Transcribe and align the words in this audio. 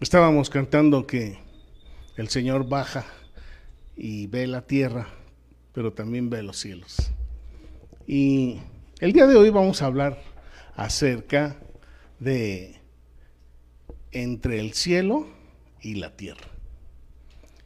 Estábamos 0.00 0.48
cantando 0.48 1.06
que 1.06 1.36
el 2.16 2.28
Señor 2.30 2.66
baja 2.66 3.04
y 3.94 4.28
ve 4.28 4.46
la 4.46 4.62
tierra, 4.62 5.08
pero 5.74 5.92
también 5.92 6.30
ve 6.30 6.42
los 6.42 6.56
cielos. 6.56 7.12
Y 8.06 8.60
el 9.00 9.12
día 9.12 9.26
de 9.26 9.36
hoy 9.36 9.50
vamos 9.50 9.82
a 9.82 9.86
hablar 9.86 10.18
acerca 10.74 11.58
de 12.18 12.80
entre 14.10 14.58
el 14.60 14.72
cielo 14.72 15.26
y 15.82 15.96
la 15.96 16.16
tierra. 16.16 16.48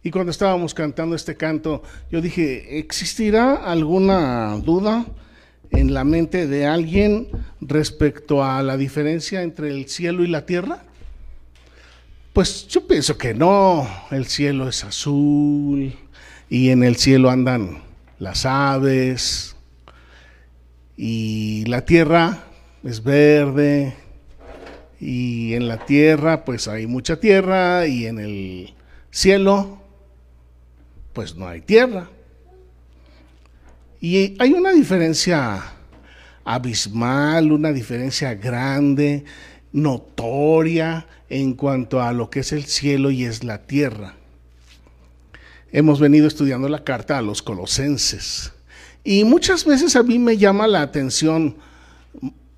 Y 0.02 0.10
cuando 0.10 0.32
estábamos 0.32 0.74
cantando 0.74 1.14
este 1.14 1.36
canto, 1.36 1.84
yo 2.10 2.20
dije, 2.20 2.80
¿existirá 2.80 3.54
alguna 3.54 4.56
duda 4.56 5.06
en 5.70 5.94
la 5.94 6.02
mente 6.02 6.48
de 6.48 6.66
alguien 6.66 7.28
respecto 7.60 8.42
a 8.42 8.60
la 8.64 8.76
diferencia 8.76 9.44
entre 9.44 9.70
el 9.70 9.88
cielo 9.88 10.24
y 10.24 10.26
la 10.26 10.46
tierra? 10.46 10.82
Pues 12.34 12.66
yo 12.66 12.84
pienso 12.84 13.16
que 13.16 13.32
no, 13.32 13.88
el 14.10 14.26
cielo 14.26 14.68
es 14.68 14.82
azul 14.82 15.94
y 16.50 16.70
en 16.70 16.82
el 16.82 16.96
cielo 16.96 17.30
andan 17.30 17.84
las 18.18 18.44
aves 18.44 19.54
y 20.96 21.64
la 21.66 21.84
tierra 21.84 22.42
es 22.82 23.04
verde 23.04 23.94
y 24.98 25.54
en 25.54 25.68
la 25.68 25.86
tierra 25.86 26.44
pues 26.44 26.66
hay 26.66 26.88
mucha 26.88 27.20
tierra 27.20 27.86
y 27.86 28.06
en 28.06 28.18
el 28.18 28.74
cielo 29.12 29.80
pues 31.12 31.36
no 31.36 31.46
hay 31.46 31.60
tierra. 31.60 32.10
Y 34.00 34.34
hay 34.40 34.54
una 34.54 34.72
diferencia 34.72 35.62
abismal, 36.42 37.52
una 37.52 37.70
diferencia 37.70 38.34
grande, 38.34 39.24
notoria 39.70 41.06
en 41.28 41.54
cuanto 41.54 42.02
a 42.02 42.12
lo 42.12 42.30
que 42.30 42.40
es 42.40 42.52
el 42.52 42.64
cielo 42.64 43.10
y 43.10 43.24
es 43.24 43.44
la 43.44 43.66
tierra. 43.66 44.14
Hemos 45.72 45.98
venido 46.00 46.26
estudiando 46.26 46.68
la 46.68 46.84
carta 46.84 47.18
a 47.18 47.22
los 47.22 47.42
colosenses 47.42 48.52
y 49.02 49.24
muchas 49.24 49.64
veces 49.64 49.96
a 49.96 50.02
mí 50.02 50.18
me 50.18 50.36
llama 50.36 50.66
la 50.66 50.82
atención 50.82 51.56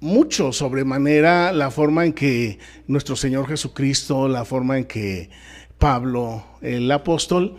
mucho 0.00 0.53
sobremanera 0.53 1.53
la 1.53 1.70
forma 1.70 2.05
en 2.05 2.12
que 2.12 2.58
nuestro 2.86 3.17
Señor 3.17 3.48
Jesucristo, 3.48 4.28
la 4.28 4.45
forma 4.45 4.78
en 4.78 4.84
que 4.84 5.30
Pablo, 5.78 6.45
el 6.61 6.91
apóstol, 6.91 7.56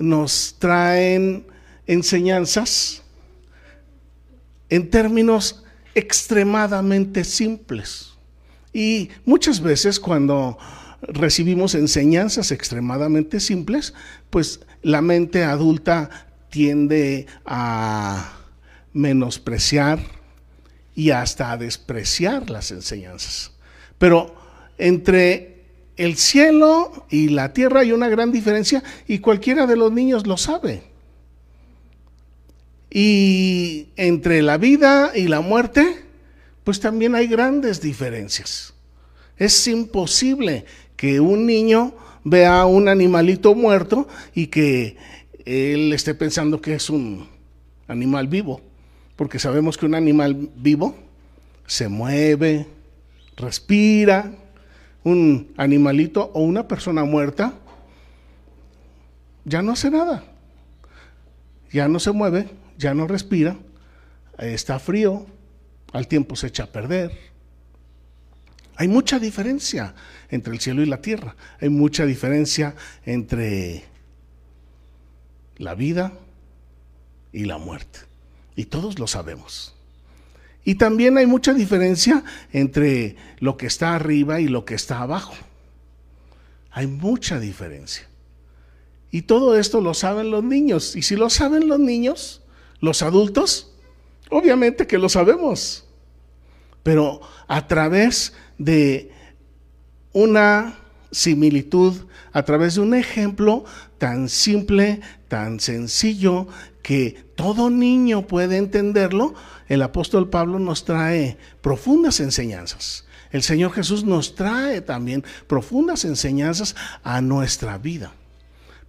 nos 0.00 0.56
traen 0.58 1.46
enseñanzas 1.86 3.02
en 4.68 4.90
términos 4.90 5.64
extremadamente 5.94 7.22
simples. 7.22 8.13
Y 8.74 9.08
muchas 9.24 9.60
veces 9.60 10.00
cuando 10.00 10.58
recibimos 11.00 11.74
enseñanzas 11.74 12.50
extremadamente 12.50 13.40
simples, 13.40 13.94
pues 14.30 14.60
la 14.82 15.00
mente 15.00 15.44
adulta 15.44 16.10
tiende 16.50 17.26
a 17.46 18.36
menospreciar 18.92 20.00
y 20.94 21.10
hasta 21.10 21.52
a 21.52 21.56
despreciar 21.56 22.50
las 22.50 22.70
enseñanzas. 22.70 23.52
Pero 23.98 24.34
entre 24.76 25.62
el 25.96 26.16
cielo 26.16 27.06
y 27.10 27.28
la 27.28 27.52
tierra 27.52 27.80
hay 27.80 27.92
una 27.92 28.08
gran 28.08 28.32
diferencia 28.32 28.82
y 29.06 29.20
cualquiera 29.20 29.66
de 29.66 29.76
los 29.76 29.92
niños 29.92 30.26
lo 30.26 30.36
sabe. 30.36 30.82
Y 32.90 33.88
entre 33.96 34.42
la 34.42 34.56
vida 34.56 35.12
y 35.14 35.26
la 35.26 35.40
muerte, 35.40 36.03
pues 36.64 36.80
también 36.80 37.14
hay 37.14 37.26
grandes 37.26 37.80
diferencias. 37.80 38.74
Es 39.36 39.66
imposible 39.66 40.64
que 40.96 41.20
un 41.20 41.46
niño 41.46 41.94
vea 42.24 42.64
un 42.64 42.88
animalito 42.88 43.54
muerto 43.54 44.08
y 44.34 44.46
que 44.46 44.96
él 45.44 45.92
esté 45.92 46.14
pensando 46.14 46.60
que 46.60 46.74
es 46.74 46.88
un 46.88 47.28
animal 47.86 48.28
vivo, 48.28 48.62
porque 49.16 49.38
sabemos 49.38 49.76
que 49.76 49.86
un 49.86 49.94
animal 49.94 50.50
vivo 50.56 50.96
se 51.66 51.88
mueve, 51.88 52.66
respira, 53.36 54.32
un 55.02 55.52
animalito 55.56 56.30
o 56.34 56.40
una 56.40 56.66
persona 56.66 57.04
muerta, 57.04 57.54
ya 59.44 59.60
no 59.62 59.72
hace 59.72 59.90
nada. 59.90 60.24
Ya 61.70 61.88
no 61.88 61.98
se 61.98 62.12
mueve, 62.12 62.48
ya 62.78 62.94
no 62.94 63.06
respira, 63.06 63.56
está 64.38 64.78
frío, 64.78 65.26
al 65.94 66.08
tiempo 66.08 66.34
se 66.34 66.48
echa 66.48 66.64
a 66.64 66.72
perder. 66.72 67.16
Hay 68.76 68.88
mucha 68.88 69.20
diferencia 69.20 69.94
entre 70.28 70.52
el 70.52 70.60
cielo 70.60 70.82
y 70.82 70.86
la 70.86 71.00
tierra. 71.00 71.36
Hay 71.60 71.68
mucha 71.68 72.04
diferencia 72.04 72.74
entre 73.06 73.84
la 75.56 75.76
vida 75.76 76.12
y 77.32 77.44
la 77.44 77.58
muerte. 77.58 78.00
Y 78.56 78.64
todos 78.64 78.98
lo 78.98 79.06
sabemos. 79.06 79.72
Y 80.64 80.74
también 80.74 81.16
hay 81.16 81.26
mucha 81.26 81.54
diferencia 81.54 82.24
entre 82.52 83.14
lo 83.38 83.56
que 83.56 83.66
está 83.66 83.94
arriba 83.94 84.40
y 84.40 84.48
lo 84.48 84.64
que 84.64 84.74
está 84.74 85.00
abajo. 85.00 85.34
Hay 86.72 86.88
mucha 86.88 87.38
diferencia. 87.38 88.08
Y 89.12 89.22
todo 89.22 89.56
esto 89.56 89.80
lo 89.80 89.94
saben 89.94 90.32
los 90.32 90.42
niños. 90.42 90.96
Y 90.96 91.02
si 91.02 91.14
lo 91.14 91.30
saben 91.30 91.68
los 91.68 91.78
niños, 91.78 92.42
los 92.80 93.02
adultos, 93.02 93.70
obviamente 94.28 94.88
que 94.88 94.98
lo 94.98 95.08
sabemos. 95.08 95.83
Pero 96.84 97.20
a 97.48 97.66
través 97.66 98.34
de 98.58 99.10
una 100.12 100.78
similitud, 101.10 102.06
a 102.32 102.44
través 102.44 102.76
de 102.76 102.82
un 102.82 102.94
ejemplo 102.94 103.64
tan 103.98 104.28
simple, 104.28 105.00
tan 105.26 105.58
sencillo, 105.58 106.46
que 106.82 107.24
todo 107.34 107.70
niño 107.70 108.26
puede 108.26 108.58
entenderlo, 108.58 109.34
el 109.66 109.82
apóstol 109.82 110.28
Pablo 110.28 110.58
nos 110.58 110.84
trae 110.84 111.38
profundas 111.62 112.20
enseñanzas. 112.20 113.06
El 113.30 113.42
Señor 113.42 113.72
Jesús 113.72 114.04
nos 114.04 114.34
trae 114.34 114.82
también 114.82 115.24
profundas 115.46 116.04
enseñanzas 116.04 116.76
a 117.02 117.22
nuestra 117.22 117.78
vida. 117.78 118.12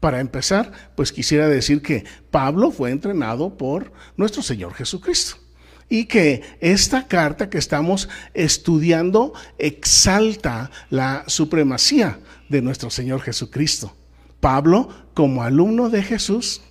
Para 0.01 0.19
empezar, 0.19 0.72
pues 0.95 1.13
quisiera 1.13 1.47
decir 1.47 1.81
que 1.81 2.03
Pablo 2.29 2.72
fue 2.72 2.91
entrenado 2.91 3.57
por 3.57 3.94
nuestro 4.17 4.44
Señor 4.44 4.73
Jesucristo 4.73 5.44
y 5.90 6.06
que 6.06 6.41
esta 6.59 7.07
carta 7.07 7.50
que 7.50 7.57
estamos 7.57 8.09
estudiando 8.34 9.34
exalta 9.57 10.72
la 10.90 11.23
supremacía 11.28 12.19
de 12.50 12.62
nuestro 12.62 12.90
Señor 12.90 13.22
Jesucristo. 13.22 13.95
Pablo, 14.40 14.90
como 15.13 15.44
alumno 15.44 15.90
de 15.90 16.03
Jesús, 16.03 16.62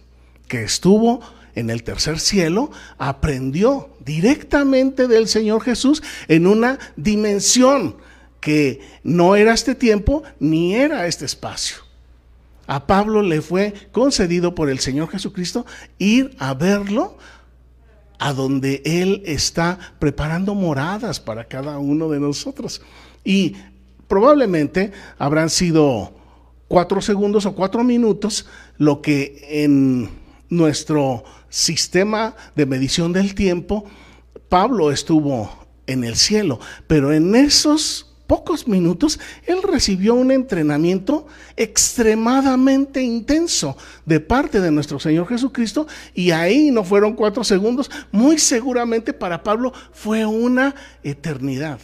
que 0.49 0.63
estuvo 0.63 1.21
en 1.55 1.71
el 1.71 1.83
tercer 1.83 2.19
cielo, 2.19 2.71
aprendió 2.99 3.91
directamente 4.05 5.07
del 5.09 5.29
Señor 5.29 5.63
Jesús 5.63 6.03
en 6.29 6.47
una 6.47 6.79
dimensión 6.97 7.97
que 8.41 8.83
no 9.03 9.37
era 9.37 9.55
este 9.55 9.75
tiempo 9.75 10.23
ni 10.39 10.75
era 10.75 11.07
este 11.07 11.25
espacio. 11.25 11.79
A 12.67 12.87
Pablo 12.87 13.23
le 13.23 13.41
fue 13.43 13.75
concedido 13.93 14.55
por 14.55 14.71
el 14.71 14.79
Señor 14.79 15.11
Jesucristo 15.11 15.67
ir 15.99 16.35
a 16.39 16.55
verlo 16.55 17.17
a 18.19 18.33
donde 18.33 18.83
Él 18.85 19.23
está 19.27 19.79
preparando 19.99 20.55
moradas 20.55 21.21
para 21.21 21.45
cada 21.45 21.79
uno 21.79 22.09
de 22.09 22.21
nosotros. 22.21 22.83
Y 23.25 23.57
probablemente 24.09 24.93
habrán 25.19 25.51
sido 25.51 26.13
cuatro 26.69 27.01
segundos 27.01 27.47
o 27.47 27.55
cuatro 27.55 27.85
minutos 27.85 28.47
lo 28.79 29.01
que 29.03 29.65
en 29.65 30.11
nuestro 30.49 31.25
sistema 31.49 32.35
de 32.55 32.67
medición 32.67 33.13
del 33.13 33.35
tiempo, 33.35 33.85
Pablo 34.49 34.91
estuvo 34.91 35.51
en 35.87 36.05
el 36.05 36.17
cielo, 36.17 36.61
pero 36.87 37.13
en 37.13 37.35
esos 37.35 38.14
pocos 38.27 38.67
minutos 38.67 39.21
él 39.47 39.63
recibió 39.63 40.15
un 40.15 40.31
entrenamiento 40.31 41.27
extremadamente 41.57 43.03
intenso 43.03 43.77
de 44.05 44.21
parte 44.21 44.61
de 44.61 44.71
nuestro 44.71 44.99
Señor 44.99 45.29
Jesucristo 45.29 45.87
y 46.15 46.31
ahí 46.31 46.71
no 46.71 46.85
fueron 46.85 47.15
cuatro 47.15 47.45
segundos, 47.45 47.91
muy 48.11 48.39
seguramente 48.39 49.13
para 49.13 49.43
Pablo 49.43 49.73
fue 49.93 50.25
una 50.25 50.75
eternidad. 51.03 51.79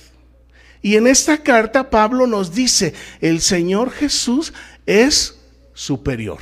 Y 0.83 0.97
en 0.97 1.07
esta 1.07 1.43
carta 1.43 1.91
Pablo 1.91 2.27
nos 2.27 2.55
dice, 2.55 2.95
el 3.21 3.41
Señor 3.41 3.91
Jesús 3.91 4.55
es 4.87 5.39
superior. 5.75 6.39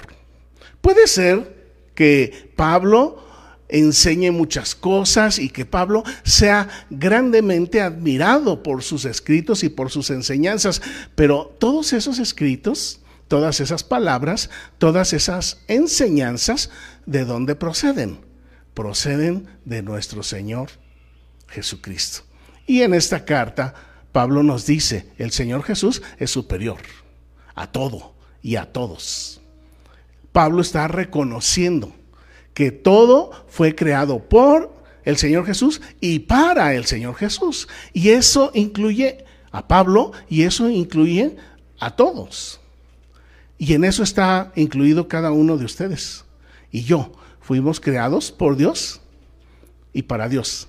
Puede 0.80 1.06
ser 1.08 1.56
que 1.94 2.52
Pablo 2.54 3.27
enseñe 3.68 4.30
muchas 4.30 4.74
cosas 4.74 5.38
y 5.38 5.50
que 5.50 5.66
Pablo 5.66 6.02
sea 6.24 6.68
grandemente 6.90 7.80
admirado 7.80 8.62
por 8.62 8.82
sus 8.82 9.04
escritos 9.04 9.62
y 9.64 9.68
por 9.68 9.90
sus 9.90 10.10
enseñanzas. 10.10 10.82
Pero 11.14 11.54
todos 11.58 11.92
esos 11.92 12.18
escritos, 12.18 13.00
todas 13.28 13.60
esas 13.60 13.84
palabras, 13.84 14.50
todas 14.78 15.12
esas 15.12 15.62
enseñanzas, 15.68 16.70
¿de 17.06 17.24
dónde 17.24 17.54
proceden? 17.54 18.18
Proceden 18.74 19.46
de 19.64 19.82
nuestro 19.82 20.22
Señor 20.22 20.70
Jesucristo. 21.48 22.22
Y 22.66 22.82
en 22.82 22.94
esta 22.94 23.24
carta, 23.24 23.74
Pablo 24.12 24.42
nos 24.42 24.66
dice, 24.66 25.08
el 25.18 25.30
Señor 25.30 25.62
Jesús 25.62 26.02
es 26.18 26.30
superior 26.30 26.78
a 27.54 27.70
todo 27.70 28.14
y 28.42 28.56
a 28.56 28.72
todos. 28.72 29.40
Pablo 30.32 30.60
está 30.60 30.86
reconociendo 30.86 31.92
que 32.58 32.72
todo 32.72 33.30
fue 33.46 33.76
creado 33.76 34.18
por 34.18 34.74
el 35.04 35.16
Señor 35.16 35.46
Jesús 35.46 35.80
y 36.00 36.18
para 36.18 36.74
el 36.74 36.86
Señor 36.86 37.14
Jesús. 37.14 37.68
Y 37.92 38.08
eso 38.08 38.50
incluye 38.52 39.24
a 39.52 39.68
Pablo 39.68 40.10
y 40.28 40.42
eso 40.42 40.68
incluye 40.68 41.36
a 41.78 41.94
todos. 41.94 42.58
Y 43.58 43.74
en 43.74 43.84
eso 43.84 44.02
está 44.02 44.50
incluido 44.56 45.06
cada 45.06 45.30
uno 45.30 45.56
de 45.56 45.66
ustedes. 45.66 46.24
Y 46.72 46.82
yo, 46.82 47.12
fuimos 47.40 47.78
creados 47.78 48.32
por 48.32 48.56
Dios 48.56 49.02
y 49.92 50.02
para 50.02 50.28
Dios. 50.28 50.66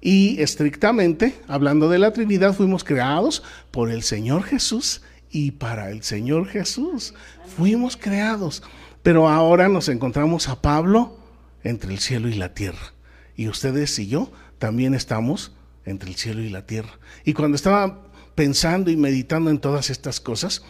Y 0.00 0.42
estrictamente, 0.42 1.36
hablando 1.46 1.88
de 1.88 2.00
la 2.00 2.12
Trinidad, 2.12 2.52
fuimos 2.52 2.82
creados 2.82 3.44
por 3.70 3.92
el 3.92 4.02
Señor 4.02 4.42
Jesús 4.42 5.02
y 5.30 5.52
para 5.52 5.92
el 5.92 6.02
Señor 6.02 6.48
Jesús. 6.48 7.14
Fuimos 7.56 7.96
creados. 7.96 8.64
Pero 9.04 9.28
ahora 9.28 9.68
nos 9.68 9.88
encontramos 9.88 10.48
a 10.48 10.60
Pablo 10.60 11.27
entre 11.64 11.92
el 11.92 11.98
cielo 11.98 12.28
y 12.28 12.34
la 12.34 12.54
tierra. 12.54 12.92
Y 13.36 13.48
ustedes 13.48 13.98
y 13.98 14.08
yo 14.08 14.30
también 14.58 14.94
estamos 14.94 15.52
entre 15.84 16.10
el 16.10 16.16
cielo 16.16 16.42
y 16.42 16.50
la 16.50 16.66
tierra. 16.66 16.98
Y 17.24 17.32
cuando 17.32 17.56
estaba 17.56 18.04
pensando 18.34 18.90
y 18.90 18.96
meditando 18.96 19.50
en 19.50 19.58
todas 19.58 19.90
estas 19.90 20.20
cosas, 20.20 20.62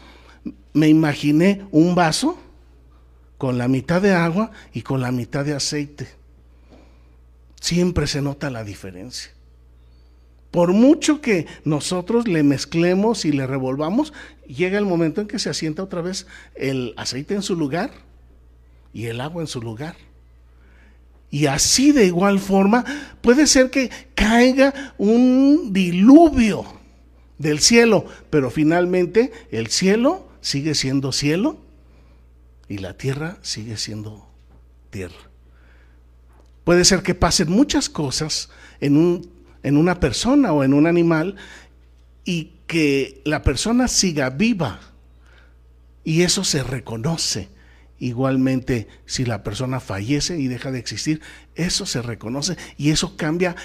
me 0.73 0.89
imaginé 0.89 1.67
un 1.71 1.95
vaso 1.95 2.39
con 3.37 3.59
la 3.59 3.69
mitad 3.69 4.03
de 4.03 4.13
agua 4.13 4.51
y 4.73 4.83
con 4.83 5.01
la 5.01 5.13
mitad 5.13 5.45
de 5.45 5.55
aceite. 5.55 6.09
Siempre 7.61 8.07
se 8.07 8.23
nota 8.23 8.51
la 8.51 8.65
diferencia. 8.65 9.33
Por 10.51 10.73
mucho 10.73 11.21
que 11.21 11.47
nosotros 11.65 12.27
le 12.27 12.43
mezclemos 12.43 13.25
y 13.25 13.33
le 13.33 13.47
revolvamos, 13.47 14.13
llega 14.47 14.79
el 14.79 14.87
momento 14.87 15.21
en 15.21 15.29
que 15.29 15.39
se 15.39 15.51
asienta 15.51 15.83
otra 15.83 16.01
vez 16.01 16.27
el 16.55 16.95
aceite 16.97 17.35
en 17.35 17.43
su 17.43 17.55
lugar 17.55 17.91
y 18.93 19.07
el 19.07 19.21
agua 19.21 19.43
en 19.43 19.47
su 19.47 19.61
lugar. 19.61 19.95
Y 21.31 21.47
así 21.47 21.93
de 21.93 22.07
igual 22.07 22.39
forma 22.39 22.85
puede 23.21 23.47
ser 23.47 23.71
que 23.71 23.91
caiga 24.15 24.95
un 24.97 25.73
diluvio 25.73 26.65
del 27.39 27.61
cielo, 27.61 28.07
pero 28.31 28.51
finalmente 28.51 29.33
el 29.51 29.69
cielo 29.69 30.29
sigue 30.41 30.75
siendo 30.75 31.13
cielo 31.13 31.59
y 32.69 32.79
la 32.79 32.95
tierra 32.95 33.39
sigue 33.43 33.77
siendo 33.77 34.29
tierra. 34.91 35.31
Puede 36.65 36.85
ser 36.85 37.03
que 37.03 37.15
pasen 37.15 37.51
muchas 37.51 37.89
cosas 37.89 38.51
en, 38.81 38.97
un, 38.97 39.31
en 39.63 39.77
una 39.77 40.01
persona 40.01 40.53
o 40.53 40.65
en 40.65 40.75
un 40.75 40.87
animal 40.87 41.37
y 42.25 42.53
que 42.67 43.23
la 43.25 43.43
persona 43.43 43.89
siga 43.89 44.31
viva 44.31 44.81
y 46.05 46.23
eso 46.23 46.45
se 46.45 46.63
reconoce. 46.63 47.49
Igualmente, 47.99 48.89
si 49.07 49.25
la 49.25 49.43
persona 49.43 49.81
fallece 49.81 50.39
y 50.39 50.47
deja 50.47 50.71
de 50.71 50.79
existir, 50.79 51.21
eso 51.55 51.85
se 51.85 52.01
reconoce 52.01 52.57
y 52.77 52.91
eso 52.91 53.17
cambia 53.17 53.57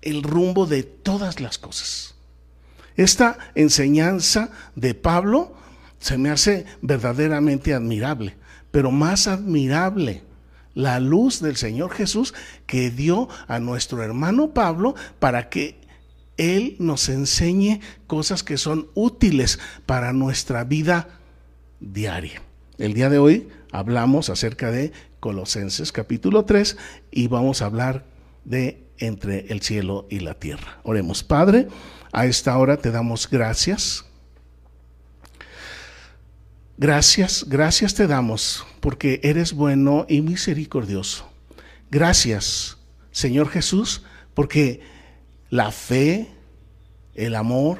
el 0.00 0.22
rumbo 0.22 0.66
de 0.66 0.82
todas 0.82 1.40
las 1.40 1.58
cosas. 1.58 2.14
Esta 2.96 3.38
enseñanza 3.54 4.50
de 4.74 4.94
Pablo 4.94 5.54
se 5.98 6.18
me 6.18 6.30
hace 6.30 6.66
verdaderamente 6.80 7.74
admirable, 7.74 8.36
pero 8.70 8.90
más 8.90 9.26
admirable 9.28 10.22
la 10.74 11.00
luz 11.00 11.40
del 11.40 11.56
Señor 11.56 11.92
Jesús 11.92 12.34
que 12.66 12.90
dio 12.90 13.28
a 13.48 13.58
nuestro 13.58 14.02
hermano 14.02 14.54
Pablo 14.54 14.94
para 15.18 15.48
que 15.48 15.80
Él 16.36 16.76
nos 16.78 17.08
enseñe 17.08 17.80
cosas 18.06 18.42
que 18.42 18.56
son 18.56 18.88
útiles 18.94 19.58
para 19.86 20.12
nuestra 20.12 20.64
vida 20.64 21.08
diaria. 21.80 22.42
El 22.78 22.94
día 22.94 23.10
de 23.10 23.18
hoy 23.18 23.48
hablamos 23.72 24.30
acerca 24.30 24.70
de 24.70 24.92
Colosenses 25.20 25.92
capítulo 25.92 26.44
3 26.44 26.76
y 27.10 27.28
vamos 27.28 27.62
a 27.62 27.66
hablar 27.66 28.04
de 28.44 28.84
entre 28.98 29.46
el 29.52 29.62
cielo 29.62 30.06
y 30.10 30.20
la 30.20 30.34
tierra. 30.34 30.80
Oremos, 30.82 31.22
Padre, 31.22 31.68
a 32.12 32.26
esta 32.26 32.56
hora 32.56 32.76
te 32.76 32.90
damos 32.90 33.28
gracias 33.30 34.04
Gracias, 36.80 37.44
gracias 37.48 37.94
te 37.94 38.06
damos 38.06 38.64
porque 38.78 39.18
eres 39.24 39.52
bueno 39.52 40.06
y 40.08 40.20
misericordioso. 40.20 41.28
Gracias, 41.90 42.78
Señor 43.10 43.48
Jesús, 43.48 44.04
porque 44.32 44.80
la 45.50 45.72
fe, 45.72 46.28
el 47.14 47.34
amor 47.34 47.78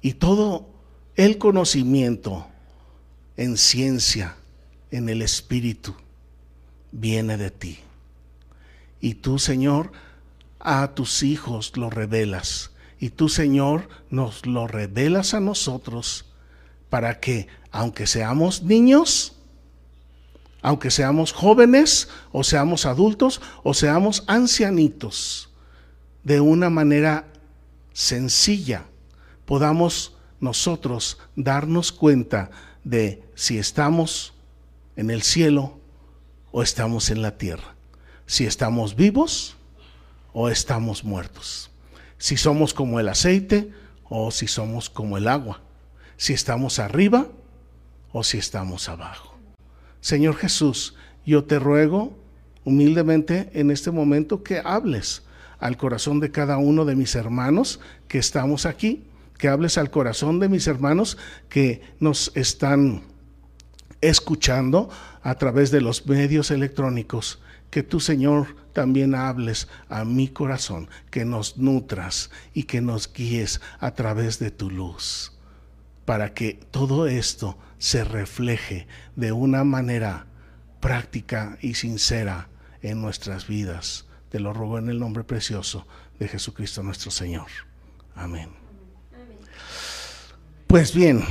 y 0.00 0.14
todo 0.14 0.68
el 1.14 1.38
conocimiento 1.38 2.44
en 3.36 3.56
ciencia, 3.56 4.36
en 4.90 5.08
el 5.08 5.22
Espíritu, 5.22 5.94
viene 6.92 7.36
de 7.36 7.50
ti. 7.50 7.78
Y 9.00 9.14
tú, 9.14 9.38
Señor, 9.38 9.92
a 10.60 10.94
tus 10.94 11.22
hijos 11.22 11.76
lo 11.76 11.90
revelas. 11.90 12.70
Y 12.98 13.10
tú, 13.10 13.28
Señor, 13.28 13.88
nos 14.08 14.46
lo 14.46 14.66
revelas 14.66 15.34
a 15.34 15.40
nosotros 15.40 16.26
para 16.88 17.20
que, 17.20 17.48
aunque 17.70 18.06
seamos 18.06 18.62
niños, 18.62 19.34
aunque 20.62 20.90
seamos 20.90 21.32
jóvenes, 21.32 22.08
o 22.32 22.42
seamos 22.44 22.86
adultos, 22.86 23.42
o 23.62 23.74
seamos 23.74 24.24
ancianitos, 24.26 25.50
de 26.22 26.40
una 26.40 26.70
manera 26.70 27.26
sencilla, 27.92 28.86
podamos 29.44 30.16
nosotros 30.40 31.18
darnos 31.36 31.92
cuenta 31.92 32.50
de 32.84 33.22
si 33.34 33.58
estamos 33.58 34.34
en 34.96 35.10
el 35.10 35.22
cielo 35.22 35.78
o 36.52 36.62
estamos 36.62 37.10
en 37.10 37.22
la 37.22 37.36
tierra, 37.36 37.74
si 38.26 38.46
estamos 38.46 38.94
vivos 38.94 39.56
o 40.32 40.48
estamos 40.48 41.02
muertos, 41.02 41.70
si 42.18 42.36
somos 42.36 42.72
como 42.72 43.00
el 43.00 43.08
aceite 43.08 43.72
o 44.08 44.30
si 44.30 44.46
somos 44.46 44.88
como 44.90 45.18
el 45.18 45.28
agua. 45.28 45.60
Si 46.16 46.32
estamos 46.32 46.78
arriba 46.78 47.26
o 48.12 48.22
si 48.22 48.38
estamos 48.38 48.88
abajo. 48.88 49.34
Señor 50.00 50.36
Jesús, 50.36 50.94
yo 51.26 51.44
te 51.44 51.58
ruego 51.58 52.16
humildemente 52.64 53.50
en 53.54 53.70
este 53.70 53.90
momento 53.90 54.42
que 54.42 54.60
hables 54.64 55.22
al 55.58 55.76
corazón 55.76 56.20
de 56.20 56.30
cada 56.30 56.58
uno 56.58 56.84
de 56.84 56.94
mis 56.94 57.14
hermanos 57.14 57.80
que 58.06 58.18
estamos 58.18 58.66
aquí, 58.66 59.04
que 59.38 59.48
hables 59.48 59.78
al 59.78 59.90
corazón 59.90 60.40
de 60.40 60.48
mis 60.48 60.66
hermanos 60.66 61.18
que 61.48 61.82
nos 62.00 62.32
están 62.34 63.02
escuchando 64.00 64.90
a 65.22 65.34
través 65.36 65.70
de 65.70 65.80
los 65.80 66.06
medios 66.06 66.50
electrónicos. 66.50 67.40
Que 67.70 67.82
tú, 67.82 68.00
Señor, 68.00 68.56
también 68.72 69.14
hables 69.14 69.68
a 69.88 70.04
mi 70.04 70.28
corazón, 70.28 70.88
que 71.10 71.24
nos 71.24 71.56
nutras 71.56 72.30
y 72.52 72.64
que 72.64 72.80
nos 72.80 73.12
guíes 73.12 73.60
a 73.80 73.94
través 73.94 74.38
de 74.38 74.50
tu 74.50 74.70
luz 74.70 75.34
para 76.04 76.34
que 76.34 76.60
todo 76.70 77.06
esto 77.06 77.58
se 77.78 78.04
refleje 78.04 78.86
de 79.16 79.32
una 79.32 79.64
manera 79.64 80.26
práctica 80.80 81.58
y 81.60 81.74
sincera 81.74 82.48
en 82.82 83.00
nuestras 83.00 83.46
vidas. 83.46 84.06
Te 84.28 84.40
lo 84.40 84.52
robo 84.52 84.78
en 84.78 84.88
el 84.88 84.98
nombre 84.98 85.24
precioso 85.24 85.86
de 86.18 86.28
Jesucristo 86.28 86.82
nuestro 86.82 87.10
Señor. 87.10 87.48
Amén. 88.14 88.63
Pues 90.66 90.94
bien, 90.94 91.24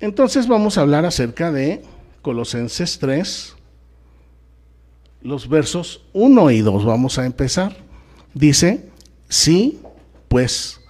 entonces 0.00 0.46
vamos 0.46 0.78
a 0.78 0.82
hablar 0.82 1.04
acerca 1.04 1.50
de 1.50 1.82
Colosenses 2.22 2.98
3, 2.98 3.54
los 5.22 5.48
versos 5.48 6.02
1 6.12 6.50
y 6.50 6.60
2. 6.60 6.84
Vamos 6.84 7.18
a 7.18 7.26
empezar. 7.26 7.76
Dice, 8.34 8.88
sí, 9.28 9.80
pues 10.28 10.80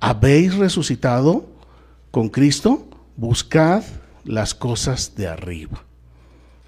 habéis 0.00 0.54
resucitado 0.56 1.46
con 2.10 2.28
Cristo, 2.28 2.86
buscad 3.16 3.84
las 4.24 4.54
cosas 4.54 5.14
de 5.14 5.28
arriba, 5.28 5.84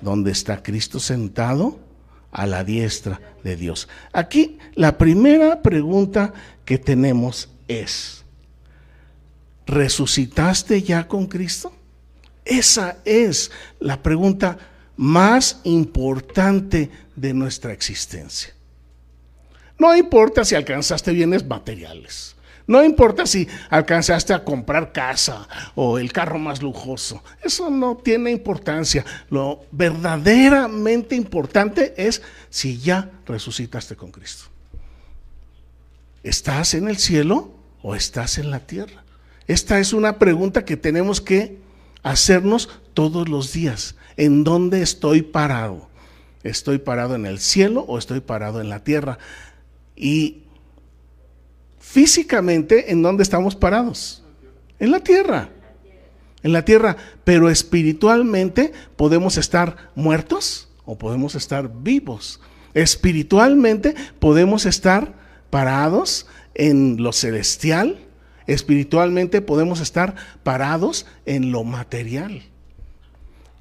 donde 0.01 0.31
está 0.31 0.63
Cristo 0.63 1.01
sentado 1.01 1.79
a 2.33 2.47
la 2.47 2.65
diestra 2.65 3.21
de 3.43 3.57
Dios. 3.57 3.89
Aquí 4.13 4.59
la 4.75 4.99
primera 4.99 5.63
pregunta 5.63 6.33
que 6.65 6.79
tenemos 6.79 7.49
es, 7.69 8.20
¿resucitaste 9.71 10.83
ya 10.83 11.07
con 11.07 11.27
Cristo? 11.27 11.73
Esa 12.45 12.99
es 13.05 13.51
la 13.79 14.03
pregunta 14.03 14.59
más 14.97 15.61
importante 15.65 16.91
de 17.15 17.33
nuestra 17.33 17.73
existencia. 17.73 18.53
No 19.79 19.97
importa 19.97 20.45
si 20.45 20.55
alcanzaste 20.55 21.13
bienes 21.13 21.47
materiales. 21.47 22.35
No 22.67 22.85
importa 22.85 23.27
si 23.27 23.49
alcanzaste 23.71 24.33
a 24.33 24.45
comprar 24.45 24.93
casa 24.93 25.49
o 25.75 25.99
el 25.99 26.13
carro 26.13 26.39
más 26.39 26.63
lujoso. 26.63 27.23
Eso 27.43 27.71
no 27.71 27.97
tiene 27.97 28.31
importancia. 28.31 29.05
Lo 29.31 29.65
verdaderamente 29.73 31.17
importante 31.17 31.95
es 31.97 32.23
si 32.49 32.79
ya 32.79 33.11
resucitaste 33.27 33.97
con 33.97 34.13
Cristo. 34.13 34.45
¿Estás 36.23 36.75
en 36.75 36.89
el 36.89 36.99
cielo 36.99 37.53
o 37.83 37.95
estás 37.95 38.39
en 38.39 38.51
la 38.51 38.61
tierra? 38.61 39.03
Esta 39.51 39.81
es 39.81 39.93
una 39.93 40.21
pregunta 40.21 40.65
que 40.65 40.77
tenemos 40.77 41.21
que 41.21 41.59
hacernos 42.05 42.69
todos 42.95 43.29
los 43.29 43.53
días. 43.53 43.97
¿En 44.17 44.45
dónde 44.45 44.81
estoy 44.81 45.23
parado? 45.23 45.89
¿Estoy 46.45 46.79
parado 46.79 47.17
en 47.17 47.27
el 47.27 47.41
cielo 47.41 47.81
o 47.89 47.99
estoy 47.99 48.21
parado 48.21 48.61
en 48.61 48.69
la 48.69 48.85
tierra? 48.85 49.19
Y 49.97 50.45
físicamente, 51.81 52.93
¿en 52.93 53.03
dónde 53.03 53.25
estamos 53.25 53.57
parados? 53.57 54.23
En 54.79 54.93
la 54.93 55.01
tierra. 55.01 55.49
En 56.45 56.53
la 56.53 56.65
tierra. 56.65 56.97
Pero 57.25 57.51
espiritualmente 57.51 58.73
podemos 58.95 59.37
estar 59.37 59.91
muertos 59.97 60.69
o 60.85 60.97
podemos 60.97 61.35
estar 61.35 61.69
vivos. 61.83 62.39
Espiritualmente 62.73 63.97
podemos 64.21 64.65
estar 64.65 65.13
parados 65.51 66.29
en 66.55 67.03
lo 67.03 67.13
celestial. 67.13 67.99
Espiritualmente 68.51 69.43
podemos 69.43 69.79
estar 69.79 70.17
parados 70.43 71.07
en 71.25 71.53
lo 71.53 71.63
material. 71.63 72.43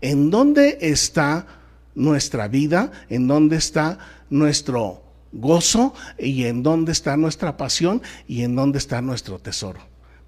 ¿En 0.02 0.32
dónde 0.32 0.80
está 0.82 1.46
nuestra 1.94 2.48
vida? 2.48 2.92
¿En 3.08 3.28
dónde 3.28 3.58
está 3.58 4.00
nuestro 4.32 5.04
gozo? 5.32 5.94
¿Y 6.18 6.46
en 6.46 6.64
dónde 6.64 6.92
está 6.92 7.18
nuestra 7.18 7.56
pasión? 7.56 8.02
¿Y 8.28 8.42
en 8.42 8.56
dónde 8.56 8.80
está 8.80 9.00
nuestro 9.00 9.38
tesoro? 9.38 9.80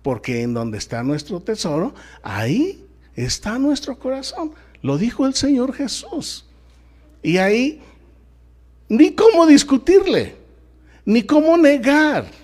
Porque 0.04 0.44
en 0.44 0.54
donde 0.54 0.78
está 0.78 1.02
nuestro 1.02 1.40
tesoro, 1.40 1.96
ahí 2.22 2.86
está 3.16 3.58
nuestro 3.58 3.98
corazón. 3.98 4.52
Lo 4.84 5.00
dijo 5.00 5.26
el 5.26 5.34
Señor 5.34 5.74
Jesús. 5.74 6.46
Y 7.24 7.38
ahí 7.38 7.82
ni 8.90 9.14
cómo 9.14 9.48
discutirle, 9.48 10.36
ni 11.04 11.24
cómo 11.24 11.58
negar 11.58 12.41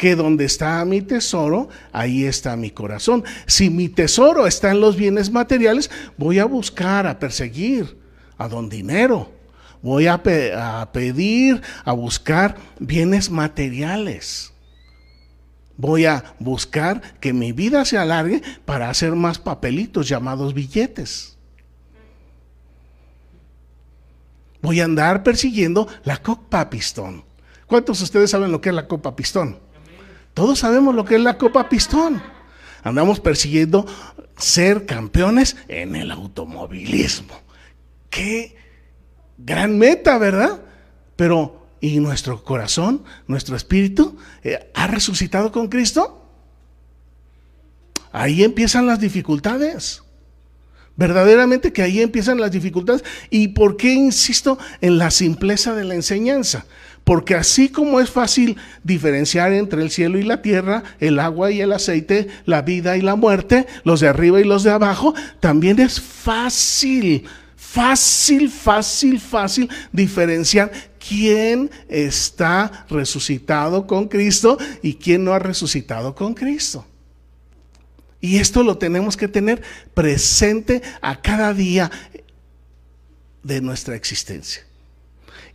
que 0.00 0.16
donde 0.16 0.46
está 0.46 0.82
mi 0.86 1.02
tesoro, 1.02 1.68
ahí 1.92 2.24
está 2.24 2.56
mi 2.56 2.70
corazón. 2.70 3.22
Si 3.44 3.68
mi 3.68 3.90
tesoro 3.90 4.46
está 4.46 4.70
en 4.70 4.80
los 4.80 4.96
bienes 4.96 5.30
materiales, 5.30 5.90
voy 6.16 6.38
a 6.38 6.46
buscar, 6.46 7.06
a 7.06 7.18
perseguir 7.18 7.98
a 8.38 8.48
don 8.48 8.70
dinero. 8.70 9.30
Voy 9.82 10.06
a, 10.06 10.22
pedir, 10.22 11.60
a 11.84 11.92
buscar 11.92 12.56
bienes 12.78 13.28
materiales. 13.28 14.54
Voy 15.76 16.06
a 16.06 16.34
buscar 16.38 17.02
que 17.20 17.34
mi 17.34 17.52
vida 17.52 17.84
se 17.84 17.98
alargue 17.98 18.40
para 18.64 18.88
hacer 18.88 19.14
más 19.14 19.38
papelitos 19.38 20.08
llamados 20.08 20.54
billetes. 20.54 21.36
Voy 24.62 24.80
a 24.80 24.86
andar 24.86 25.22
persiguiendo 25.22 25.88
la 26.04 26.16
copa 26.16 26.70
pistón. 26.70 27.22
¿Cuántos 27.66 27.98
de 27.98 28.04
ustedes 28.04 28.30
saben 28.30 28.50
lo 28.50 28.62
que 28.62 28.70
es 28.70 28.74
la 28.74 28.88
copa 28.88 29.14
pistón? 29.14 29.68
Todos 30.34 30.60
sabemos 30.60 30.94
lo 30.94 31.04
que 31.04 31.16
es 31.16 31.20
la 31.20 31.38
Copa 31.38 31.68
Pistón. 31.68 32.22
Andamos 32.82 33.20
persiguiendo 33.20 33.86
ser 34.36 34.86
campeones 34.86 35.56
en 35.68 35.96
el 35.96 36.10
automovilismo. 36.10 37.34
Qué 38.08 38.56
gran 39.38 39.78
meta, 39.78 40.18
¿verdad? 40.18 40.60
Pero, 41.16 41.66
¿y 41.80 42.00
nuestro 42.00 42.42
corazón, 42.42 43.04
nuestro 43.26 43.56
espíritu, 43.56 44.16
eh, 44.42 44.70
ha 44.74 44.86
resucitado 44.86 45.52
con 45.52 45.68
Cristo? 45.68 46.16
Ahí 48.12 48.42
empiezan 48.42 48.86
las 48.86 49.00
dificultades. 49.00 50.02
Verdaderamente 50.96 51.72
que 51.72 51.82
ahí 51.82 52.00
empiezan 52.00 52.40
las 52.40 52.50
dificultades. 52.50 53.04
¿Y 53.30 53.48
por 53.48 53.76
qué 53.76 53.92
insisto 53.92 54.58
en 54.80 54.98
la 54.98 55.10
simpleza 55.10 55.74
de 55.74 55.84
la 55.84 55.94
enseñanza? 55.94 56.66
Porque 57.04 57.34
así 57.34 57.68
como 57.68 58.00
es 58.00 58.10
fácil 58.10 58.56
diferenciar 58.84 59.52
entre 59.52 59.82
el 59.82 59.90
cielo 59.90 60.18
y 60.18 60.22
la 60.22 60.42
tierra, 60.42 60.84
el 61.00 61.18
agua 61.18 61.50
y 61.50 61.60
el 61.60 61.72
aceite, 61.72 62.28
la 62.44 62.62
vida 62.62 62.96
y 62.96 63.00
la 63.00 63.16
muerte, 63.16 63.66
los 63.84 64.00
de 64.00 64.08
arriba 64.08 64.40
y 64.40 64.44
los 64.44 64.62
de 64.62 64.70
abajo, 64.70 65.14
también 65.40 65.80
es 65.80 66.00
fácil, 66.00 67.24
fácil, 67.56 68.50
fácil, 68.50 69.18
fácil 69.18 69.68
diferenciar 69.92 70.70
quién 70.98 71.70
está 71.88 72.86
resucitado 72.88 73.86
con 73.86 74.06
Cristo 74.06 74.58
y 74.82 74.94
quién 74.94 75.24
no 75.24 75.32
ha 75.32 75.38
resucitado 75.38 76.14
con 76.14 76.34
Cristo. 76.34 76.86
Y 78.20 78.36
esto 78.36 78.62
lo 78.62 78.76
tenemos 78.76 79.16
que 79.16 79.28
tener 79.28 79.62
presente 79.94 80.82
a 81.00 81.20
cada 81.20 81.54
día 81.54 81.90
de 83.42 83.60
nuestra 83.60 83.96
existencia. 83.96 84.62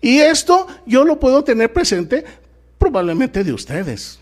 Y 0.02 0.20
esto 0.20 0.68
yo 0.86 1.04
lo 1.04 1.20
puedo 1.20 1.44
tener 1.44 1.72
presente 1.74 2.24
probablemente 2.78 3.44
de 3.44 3.54
ustedes. 3.54 4.20